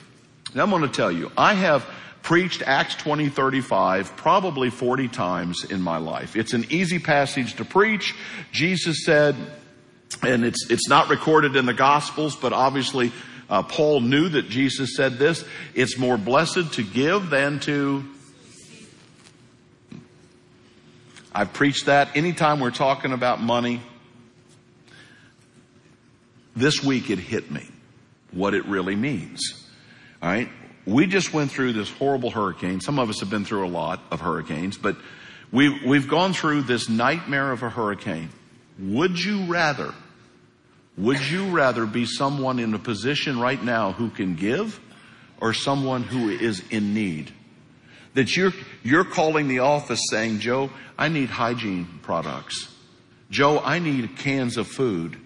Now 0.54 0.64
I'm 0.64 0.70
going 0.70 0.82
to 0.84 0.88
tell 0.88 1.12
you, 1.12 1.32
I 1.38 1.54
have 1.54 1.86
preached 2.24 2.62
Acts 2.62 2.96
20, 2.96 3.30
35 3.30 4.16
probably 4.18 4.70
40 4.70 5.08
times 5.08 5.64
in 5.64 5.82
my 5.82 5.98
life. 5.98 6.36
It's 6.36 6.54
an 6.54 6.66
easy 6.70 7.00
passage 7.00 7.56
to 7.56 7.66
preach. 7.66 8.16
Jesus 8.52 9.06
said, 9.06 9.36
and 10.24 10.44
it's, 10.44 10.70
it's 10.70 10.88
not 10.88 11.10
recorded 11.10 11.56
in 11.56 11.66
the 11.66 11.74
Gospels, 11.74 12.36
but 12.36 12.54
obviously 12.54 13.12
uh, 13.50 13.64
Paul 13.64 14.02
knew 14.02 14.30
that 14.30 14.50
Jesus 14.50 14.96
said 14.96 15.18
this. 15.20 15.46
It's 15.74 15.98
more 15.98 16.18
blessed 16.18 16.74
to 16.74 16.84
give 16.84 17.30
than 17.30 17.60
to. 17.62 18.04
I've 21.34 21.54
preached 21.54 21.86
that 21.86 22.16
anytime 22.16 22.60
we're 22.60 22.72
talking 22.72 23.12
about 23.12 23.42
money. 23.42 23.82
This 26.56 26.84
week 26.84 27.10
it 27.10 27.20
hit 27.20 27.52
me 27.52 27.68
what 28.32 28.54
it 28.54 28.66
really 28.66 28.96
means. 28.96 29.68
All 30.22 30.30
right. 30.30 30.50
We 30.86 31.06
just 31.06 31.34
went 31.34 31.52
through 31.52 31.74
this 31.74 31.92
horrible 31.92 32.32
hurricane. 32.32 32.80
Some 32.80 32.98
of 32.98 33.10
us 33.10 33.20
have 33.20 33.30
been 33.30 33.46
through 33.46 33.68
a 33.68 33.70
lot 33.70 34.02
of 34.10 34.22
hurricanes, 34.22 34.78
but 34.78 34.96
we've, 35.52 35.84
we've 35.86 36.08
gone 36.08 36.34
through 36.34 36.64
this 36.64 36.88
nightmare 36.88 37.52
of 37.52 37.62
a 37.62 37.70
hurricane. 37.70 38.30
Would 38.80 39.20
you 39.20 39.46
rather, 39.46 39.94
would 40.98 41.20
you 41.20 41.50
rather 41.50 41.86
be 41.86 42.06
someone 42.06 42.60
in 42.60 42.74
a 42.74 42.80
position 42.80 43.40
right 43.40 43.62
now 43.62 43.92
who 43.92 44.10
can 44.10 44.36
give 44.36 44.80
or 45.42 45.54
someone 45.54 46.04
who 46.04 46.30
is 46.30 46.64
in 46.70 46.94
need? 46.94 47.34
That 48.18 48.36
you're, 48.36 48.52
you're 48.82 49.06
calling 49.06 49.48
the 49.48 49.60
office 49.60 50.02
saying, 50.10 50.40
Joe, 50.40 50.72
I 50.98 51.08
need 51.08 51.30
hygiene 51.30 52.00
products. 52.02 52.74
Joe, 53.30 53.60
I 53.60 53.78
need 53.78 54.18
cans 54.18 54.58
of 54.58 54.68
food. 54.68 55.18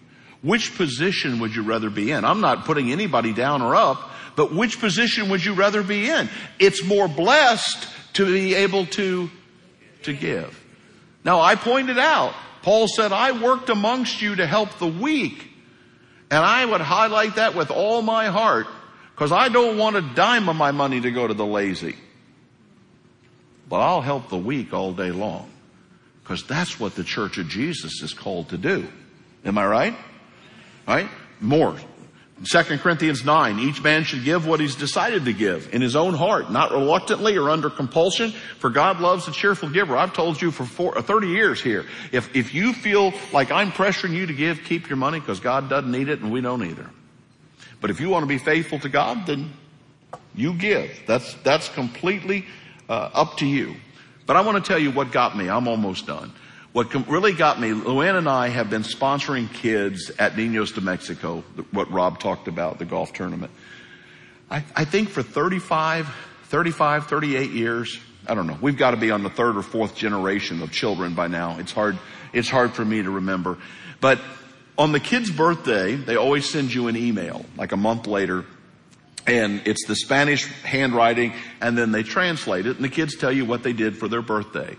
Which 0.42 0.76
position 0.76 1.40
would 1.40 1.56
you 1.56 1.64
rather 1.64 1.90
be 1.90 2.12
in? 2.12 2.26
I'm 2.26 2.42
not 2.42 2.66
putting 2.66 2.92
anybody 2.92 3.32
down 3.32 3.62
or 3.62 3.78
up, 3.78 4.12
but 4.36 4.54
which 4.54 4.82
position 4.82 5.30
would 5.30 5.46
you 5.46 5.54
rather 5.54 5.84
be 5.84 6.10
in? 6.10 6.30
It's 6.60 6.84
more 6.84 7.08
blessed 7.08 7.88
to 8.16 8.26
be 8.26 8.56
able 8.56 8.88
to, 8.88 9.30
to 10.04 10.12
give. 10.12 10.62
Now 11.24 11.40
I 11.40 11.56
pointed 11.56 11.98
out 11.98 12.34
Paul 12.62 12.90
said, 12.90 13.14
I 13.14 13.32
worked 13.32 13.70
amongst 13.70 14.22
you 14.22 14.36
to 14.36 14.46
help 14.46 14.78
the 14.80 14.88
weak. 14.88 15.48
And 16.30 16.44
I 16.44 16.66
would 16.66 16.82
highlight 16.82 17.36
that 17.36 17.56
with 17.56 17.72
all 17.72 18.02
my 18.02 18.28
heart 18.28 18.68
because 19.16 19.32
I 19.32 19.48
don't 19.48 19.78
want 19.78 19.96
a 19.96 20.02
dime 20.02 20.50
of 20.50 20.58
my 20.58 20.72
money 20.72 21.00
to 21.00 21.12
go 21.12 21.26
to 21.26 21.34
the 21.34 21.46
lazy. 21.46 21.96
But 23.72 23.80
I'll 23.80 24.02
help 24.02 24.28
the 24.28 24.38
weak 24.38 24.74
all 24.74 24.92
day 24.92 25.12
long 25.12 25.50
because 26.22 26.44
that's 26.44 26.78
what 26.78 26.94
the 26.96 27.06
church 27.06 27.38
of 27.38 27.48
Jesus 27.48 28.02
is 28.02 28.14
called 28.14 28.50
to 28.50 28.58
do. 28.58 28.86
Am 29.46 29.58
I 29.58 29.66
right? 29.66 29.96
Right? 30.86 31.08
More. 31.40 31.78
2 32.44 32.64
Corinthians 32.80 33.24
9, 33.24 33.60
each 33.60 33.82
man 33.82 34.04
should 34.04 34.26
give 34.26 34.46
what 34.46 34.60
he's 34.60 34.76
decided 34.76 35.24
to 35.24 35.32
give 35.32 35.74
in 35.74 35.82
his 35.82 35.96
own 35.96 36.16
heart, 36.16 36.52
not 36.52 36.72
reluctantly 36.72 37.38
or 37.38 37.50
under 37.50 37.70
compulsion, 37.70 38.32
for 38.60 38.70
God 38.70 39.00
loves 39.00 39.30
a 39.30 39.32
cheerful 39.32 39.70
giver. 39.70 39.96
I've 39.96 40.12
told 40.12 40.42
you 40.42 40.52
for 40.52 40.66
four, 40.66 40.98
uh, 40.98 41.02
30 41.02 41.28
years 41.28 41.62
here, 41.62 41.86
if, 42.12 42.36
if 42.36 42.54
you 42.54 42.74
feel 42.74 43.14
like 43.32 43.52
I'm 43.52 43.72
pressuring 43.72 44.14
you 44.14 44.26
to 44.26 44.34
give, 44.34 44.66
keep 44.66 44.90
your 44.90 44.98
money 44.98 45.22
because 45.22 45.40
God 45.40 45.70
doesn't 45.70 45.90
need 45.90 46.10
it 46.10 46.20
and 46.20 46.30
we 46.30 46.42
don't 46.42 46.66
either. 46.66 46.90
But 47.80 47.90
if 47.90 48.02
you 48.02 48.10
want 48.10 48.24
to 48.24 48.28
be 48.28 48.38
faithful 48.38 48.80
to 48.80 48.90
God, 48.90 49.28
then 49.28 49.54
you 50.36 50.56
give. 50.56 51.04
That's, 51.08 51.34
that's 51.36 51.70
completely 51.70 52.46
uh, 52.92 53.10
up 53.14 53.38
to 53.38 53.48
you. 53.48 53.76
But 54.26 54.36
I 54.36 54.42
want 54.42 54.64
to 54.64 54.68
tell 54.68 54.78
you 54.78 54.92
what 54.92 55.14
got 55.14 55.38
me. 55.38 55.50
I'm 55.50 55.70
almost 55.70 56.08
done. 56.08 56.34
What 56.74 56.94
really 57.08 57.34
got 57.34 57.60
me, 57.60 57.70
Luann 57.70 58.18
and 58.18 58.28
I 58.28 58.50
have 58.50 58.70
been 58.70 58.84
sponsoring 58.84 59.52
kids 59.52 60.12
at 60.20 60.34
Niños 60.34 60.76
de 60.76 60.82
Mexico, 60.82 61.44
what 61.72 61.90
Rob 61.90 62.20
talked 62.20 62.48
about, 62.48 62.80
the 62.80 62.86
golf 62.86 63.14
tournament. 63.14 63.52
I, 64.50 64.64
I 64.76 64.86
think 64.86 65.10
for 65.10 65.24
35, 65.24 66.14
35, 66.46 67.08
38 67.08 67.52
years, 67.52 67.98
I 68.28 68.36
don't 68.36 68.48
know, 68.48 68.58
we've 68.62 68.78
got 68.78 68.92
to 68.92 68.98
be 68.98 69.12
on 69.12 69.24
the 69.24 69.30
third 69.30 69.58
or 69.58 69.64
fourth 69.64 69.96
generation 69.96 70.62
of 70.62 70.72
children 70.72 71.14
by 71.14 71.28
now. 71.28 71.58
It's 71.60 71.72
hard, 71.72 71.98
it's 72.34 72.50
hard 72.50 72.74
for 72.74 72.84
me 72.84 73.02
to 73.02 73.10
remember. 73.10 73.58
But 74.02 74.20
on 74.78 74.92
the 74.92 75.00
kid's 75.00 75.32
birthday, 75.32 75.96
they 75.96 76.18
always 76.18 76.50
send 76.50 76.74
you 76.74 76.88
an 76.88 76.98
email, 76.98 77.46
like 77.58 77.72
a 77.72 77.78
month 77.78 78.08
later, 78.08 78.46
and 79.28 79.62
it's 79.66 79.86
the 79.88 79.96
Spanish 79.96 80.46
handwriting, 80.64 81.34
and 81.62 81.78
then 81.78 81.92
they 81.92 82.04
translate 82.04 82.66
it, 82.66 82.76
and 82.76 82.84
the 82.84 82.90
kids 82.90 83.16
tell 83.16 83.32
you 83.32 83.46
what 83.46 83.64
they 83.64 83.74
did 83.74 83.98
for 83.98 84.08
their 84.08 84.22
birthday. 84.22 84.76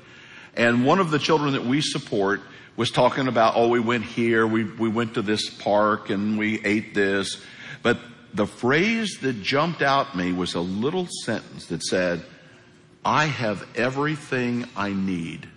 And 0.55 0.85
one 0.85 0.99
of 0.99 1.11
the 1.11 1.19
children 1.19 1.55
that 1.55 1.65
we 1.65 1.81
support 1.81 2.41
was 2.77 2.91
talking 2.91 3.29
about, 3.29 3.55
oh, 3.57 3.69
we 3.69 3.81
went 3.81 4.05
here, 4.05 4.47
we, 4.47 4.65
we 4.65 4.89
went 4.89 5.15
to 5.15 5.23
this 5.23 5.51
park 5.51 6.11
and 6.11 6.39
we 6.39 6.65
ate 6.65 6.95
this. 6.95 7.43
But 7.83 7.99
the 8.35 8.47
phrase 8.47 9.19
that 9.23 9.43
jumped 9.43 9.83
out 9.83 10.17
me 10.17 10.33
was 10.33 10.55
a 10.55 10.61
little 10.61 11.07
sentence 11.25 11.67
that 11.67 11.83
said, 11.83 12.25
I 13.05 13.27
have 13.27 13.67
everything 13.75 14.67
I 14.77 14.93
need. 14.93 15.49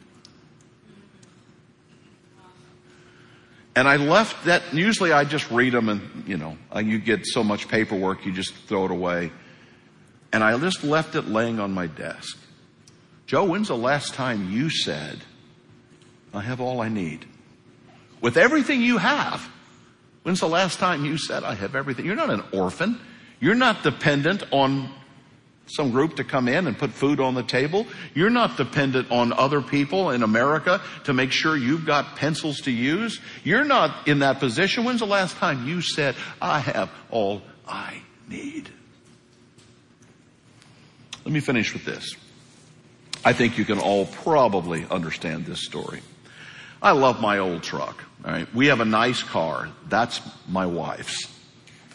And 3.75 3.87
I 3.89 3.97
left 3.97 4.45
that, 4.45 4.73
usually 4.73 5.11
I 5.11 5.25
just 5.25 5.51
read 5.51 5.73
them 5.73 5.89
and, 5.89 6.23
you 6.25 6.37
know, 6.37 6.57
you 6.79 6.97
get 6.97 7.25
so 7.25 7.43
much 7.43 7.67
paperwork, 7.67 8.25
you 8.25 8.31
just 8.31 8.53
throw 8.53 8.85
it 8.85 8.91
away. 8.91 9.31
And 10.31 10.43
I 10.43 10.57
just 10.57 10.83
left 10.83 11.15
it 11.15 11.27
laying 11.27 11.59
on 11.59 11.73
my 11.73 11.87
desk. 11.87 12.37
Joe, 13.25 13.43
when's 13.43 13.67
the 13.67 13.77
last 13.77 14.13
time 14.13 14.51
you 14.51 14.69
said, 14.69 15.19
I 16.33 16.41
have 16.41 16.61
all 16.61 16.81
I 16.81 16.89
need? 16.89 17.25
With 18.21 18.37
everything 18.37 18.81
you 18.81 18.97
have, 18.97 19.49
when's 20.23 20.39
the 20.39 20.47
last 20.47 20.79
time 20.79 21.05
you 21.05 21.17
said, 21.17 21.43
I 21.43 21.55
have 21.55 21.75
everything? 21.75 22.05
You're 22.05 22.15
not 22.15 22.29
an 22.29 22.43
orphan. 22.53 22.99
You're 23.39 23.55
not 23.55 23.83
dependent 23.83 24.43
on 24.51 24.89
some 25.67 25.91
group 25.91 26.17
to 26.17 26.23
come 26.23 26.47
in 26.47 26.67
and 26.67 26.77
put 26.77 26.91
food 26.91 27.19
on 27.19 27.33
the 27.33 27.43
table. 27.43 27.85
You're 28.13 28.29
not 28.29 28.57
dependent 28.57 29.11
on 29.11 29.33
other 29.33 29.61
people 29.61 30.11
in 30.11 30.23
America 30.23 30.81
to 31.05 31.13
make 31.13 31.31
sure 31.31 31.57
you've 31.57 31.85
got 31.85 32.15
pencils 32.15 32.61
to 32.61 32.71
use. 32.71 33.19
You're 33.43 33.63
not 33.63 34.07
in 34.07 34.19
that 34.19 34.39
position. 34.39 34.83
When's 34.83 34.99
the 34.99 35.07
last 35.07 35.37
time 35.37 35.67
you 35.67 35.81
said, 35.81 36.15
I 36.41 36.59
have 36.59 36.91
all 37.09 37.41
I 37.67 38.01
need? 38.29 38.69
Let 41.23 41.33
me 41.33 41.39
finish 41.39 41.73
with 41.73 41.85
this. 41.85 42.15
I 43.23 43.33
think 43.33 43.57
you 43.57 43.65
can 43.65 43.79
all 43.79 44.05
probably 44.05 44.85
understand 44.91 45.47
this 45.47 45.65
story. 45.65 46.01
I 46.81 46.91
love 46.91 47.19
my 47.19 47.39
old 47.39 47.63
truck. 47.63 48.03
All 48.23 48.31
right. 48.31 48.53
We 48.53 48.67
have 48.67 48.79
a 48.79 48.85
nice 48.85 49.23
car. 49.23 49.69
That's 49.89 50.21
my 50.47 50.67
wife's. 50.67 51.27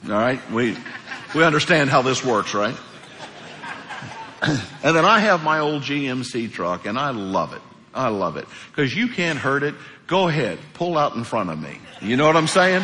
All 0.06 0.12
right. 0.12 0.40
We, 0.50 0.76
we 1.32 1.44
understand 1.44 1.90
how 1.90 2.02
this 2.02 2.24
works, 2.24 2.54
right? 2.54 2.74
and 4.82 4.96
then 4.96 5.04
I 5.04 5.20
have 5.20 5.42
my 5.42 5.58
old 5.58 5.82
GMC 5.82 6.52
truck 6.52 6.86
and 6.86 6.98
I 6.98 7.10
love 7.10 7.52
it. 7.52 7.62
I 7.92 8.08
love 8.08 8.36
it. 8.36 8.46
Cause 8.74 8.94
you 8.94 9.08
can't 9.08 9.38
hurt 9.38 9.62
it. 9.62 9.74
Go 10.06 10.28
ahead. 10.28 10.58
Pull 10.74 10.96
out 10.96 11.14
in 11.14 11.24
front 11.24 11.50
of 11.50 11.58
me. 11.58 11.78
You 12.00 12.16
know 12.16 12.26
what 12.26 12.36
I'm 12.36 12.46
saying? 12.46 12.82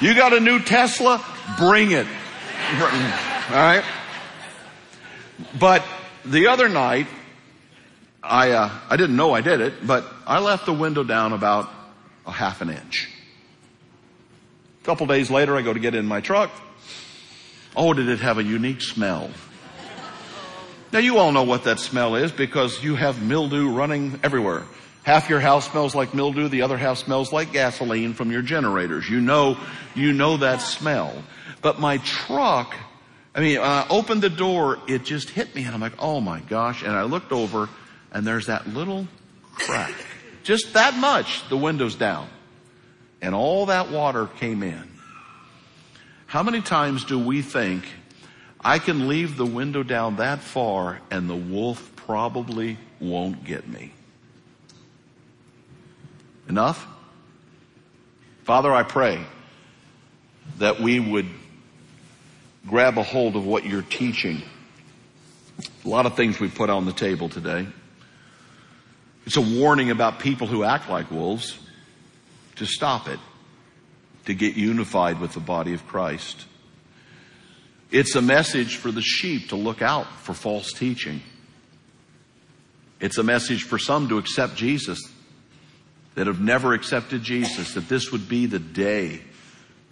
You 0.00 0.14
got 0.14 0.32
a 0.32 0.40
new 0.40 0.58
Tesla? 0.60 1.24
Bring 1.58 1.92
it. 1.92 2.06
All 2.06 3.56
right? 3.56 3.84
But 5.58 5.84
the 6.24 6.48
other 6.48 6.68
night, 6.68 7.06
I, 8.22 8.50
uh, 8.50 8.70
I 8.90 8.96
didn't 8.96 9.16
know 9.16 9.32
I 9.32 9.40
did 9.40 9.60
it, 9.60 9.86
but 9.86 10.04
I 10.26 10.40
left 10.40 10.66
the 10.66 10.72
window 10.72 11.04
down 11.04 11.32
about 11.32 11.70
a 12.26 12.32
half 12.32 12.60
an 12.60 12.70
inch. 12.70 13.08
A 14.82 14.84
couple 14.84 15.06
days 15.06 15.30
later, 15.30 15.56
I 15.56 15.62
go 15.62 15.72
to 15.72 15.80
get 15.80 15.94
in 15.94 16.06
my 16.06 16.20
truck. 16.20 16.50
Oh, 17.74 17.92
did 17.92 18.08
it 18.08 18.20
have 18.20 18.38
a 18.38 18.42
unique 18.42 18.82
smell? 18.82 19.30
Now 20.92 21.00
you 21.00 21.18
all 21.18 21.32
know 21.32 21.42
what 21.42 21.64
that 21.64 21.80
smell 21.80 22.14
is 22.14 22.32
because 22.32 22.82
you 22.82 22.94
have 22.94 23.22
mildew 23.22 23.70
running 23.70 24.20
everywhere. 24.22 24.62
Half 25.02 25.28
your 25.28 25.40
house 25.40 25.70
smells 25.70 25.94
like 25.94 26.14
mildew, 26.14 26.48
the 26.48 26.62
other 26.62 26.76
half 26.76 26.98
smells 26.98 27.32
like 27.32 27.52
gasoline 27.52 28.14
from 28.14 28.30
your 28.30 28.42
generators. 28.42 29.08
You 29.08 29.20
know, 29.20 29.56
you 29.94 30.12
know 30.12 30.38
that 30.38 30.60
smell. 30.60 31.14
But 31.62 31.78
my 31.78 31.98
truck, 31.98 32.74
I 33.34 33.40
mean, 33.40 33.58
I 33.58 33.86
opened 33.88 34.22
the 34.22 34.30
door, 34.30 34.78
it 34.88 35.04
just 35.04 35.30
hit 35.30 35.54
me 35.54 35.64
and 35.64 35.74
I'm 35.74 35.80
like, 35.80 35.94
oh 35.98 36.20
my 36.20 36.40
gosh. 36.40 36.82
And 36.82 36.92
I 36.92 37.02
looked 37.02 37.32
over 37.32 37.68
and 38.12 38.26
there's 38.26 38.46
that 38.46 38.66
little 38.66 39.06
crack. 39.52 39.94
Just 40.42 40.74
that 40.74 40.96
much, 40.96 41.48
the 41.48 41.56
window's 41.56 41.96
down. 41.96 42.28
And 43.20 43.34
all 43.34 43.66
that 43.66 43.90
water 43.90 44.26
came 44.26 44.62
in. 44.62 44.90
How 46.26 46.42
many 46.42 46.60
times 46.60 47.04
do 47.04 47.18
we 47.18 47.42
think, 47.42 47.84
I 48.60 48.78
can 48.78 49.08
leave 49.08 49.36
the 49.36 49.46
window 49.46 49.82
down 49.82 50.16
that 50.16 50.40
far 50.40 51.00
and 51.10 51.28
the 51.28 51.36
wolf 51.36 51.92
probably 51.94 52.78
won't 53.00 53.44
get 53.44 53.68
me? 53.68 53.92
Enough? 56.48 56.86
Father, 58.44 58.72
I 58.72 58.84
pray 58.84 59.24
that 60.58 60.80
we 60.80 61.00
would 61.00 61.26
grab 62.66 62.98
a 62.98 63.02
hold 63.02 63.36
of 63.36 63.44
what 63.44 63.64
you're 63.66 63.82
teaching. 63.82 64.42
A 65.84 65.88
lot 65.88 66.06
of 66.06 66.14
things 66.14 66.38
we 66.38 66.48
put 66.48 66.70
on 66.70 66.86
the 66.86 66.92
table 66.92 67.28
today. 67.28 67.66
It's 69.26 69.36
a 69.36 69.40
warning 69.40 69.90
about 69.90 70.20
people 70.20 70.46
who 70.46 70.62
act 70.62 70.88
like 70.88 71.10
wolves 71.10 71.58
to 72.56 72.66
stop 72.66 73.08
it, 73.08 73.18
to 74.26 74.34
get 74.34 74.56
unified 74.56 75.20
with 75.20 75.32
the 75.32 75.40
body 75.40 75.74
of 75.74 75.86
Christ. 75.86 76.46
It's 77.90 78.16
a 78.16 78.22
message 78.22 78.76
for 78.76 78.90
the 78.90 79.02
sheep 79.02 79.50
to 79.50 79.56
look 79.56 79.80
out 79.80 80.06
for 80.20 80.34
false 80.34 80.72
teaching. 80.72 81.22
It's 83.00 83.18
a 83.18 83.22
message 83.22 83.62
for 83.62 83.78
some 83.78 84.08
to 84.08 84.18
accept 84.18 84.56
Jesus 84.56 85.00
that 86.14 86.26
have 86.26 86.40
never 86.40 86.72
accepted 86.72 87.22
Jesus, 87.22 87.74
that 87.74 87.88
this 87.88 88.10
would 88.10 88.28
be 88.28 88.46
the 88.46 88.58
day, 88.58 89.20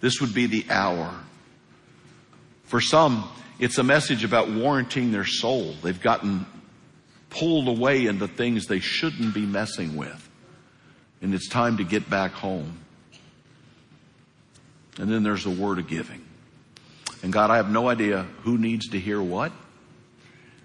this 0.01 0.19
would 0.19 0.33
be 0.33 0.47
the 0.47 0.65
hour. 0.69 1.13
For 2.63 2.81
some, 2.81 3.29
it's 3.59 3.77
a 3.77 3.83
message 3.83 4.23
about 4.23 4.49
warranting 4.49 5.11
their 5.11 5.25
soul. 5.25 5.75
They've 5.83 6.01
gotten 6.01 6.47
pulled 7.29 7.67
away 7.67 8.07
into 8.07 8.27
things 8.27 8.65
they 8.65 8.79
shouldn't 8.79 9.33
be 9.33 9.45
messing 9.45 9.95
with. 9.95 10.29
And 11.21 11.33
it's 11.33 11.47
time 11.47 11.77
to 11.77 11.83
get 11.83 12.09
back 12.09 12.31
home. 12.31 12.79
And 14.97 15.11
then 15.11 15.23
there's 15.23 15.43
the 15.43 15.49
word 15.49 15.77
of 15.77 15.87
giving. 15.87 16.24
And 17.25 17.33
God, 17.33 17.49
I 17.49 17.55
have 17.55 17.71
no 17.71 17.89
idea 17.89 18.27
who 18.43 18.59
needs 18.59 18.89
to 18.89 18.99
hear 18.99 19.19
what, 19.19 19.51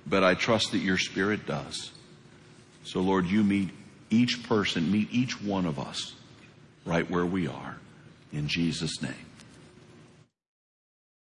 but 0.07 0.23
I 0.23 0.35
trust 0.35 0.73
that 0.73 0.81
your 0.81 0.99
spirit 0.99 1.47
does. 1.47 1.91
So 2.85 3.01
Lord, 3.01 3.25
you 3.25 3.43
meet 3.43 3.71
each 4.11 4.43
person, 4.47 4.93
meet 4.93 5.09
each 5.11 5.41
one 5.41 5.65
of 5.65 5.79
us 5.79 6.15
right 6.85 7.11
where 7.11 7.25
we 7.25 7.49
are. 7.49 7.79
In 8.31 8.47
Jesus' 8.47 9.01
name. 9.01 9.30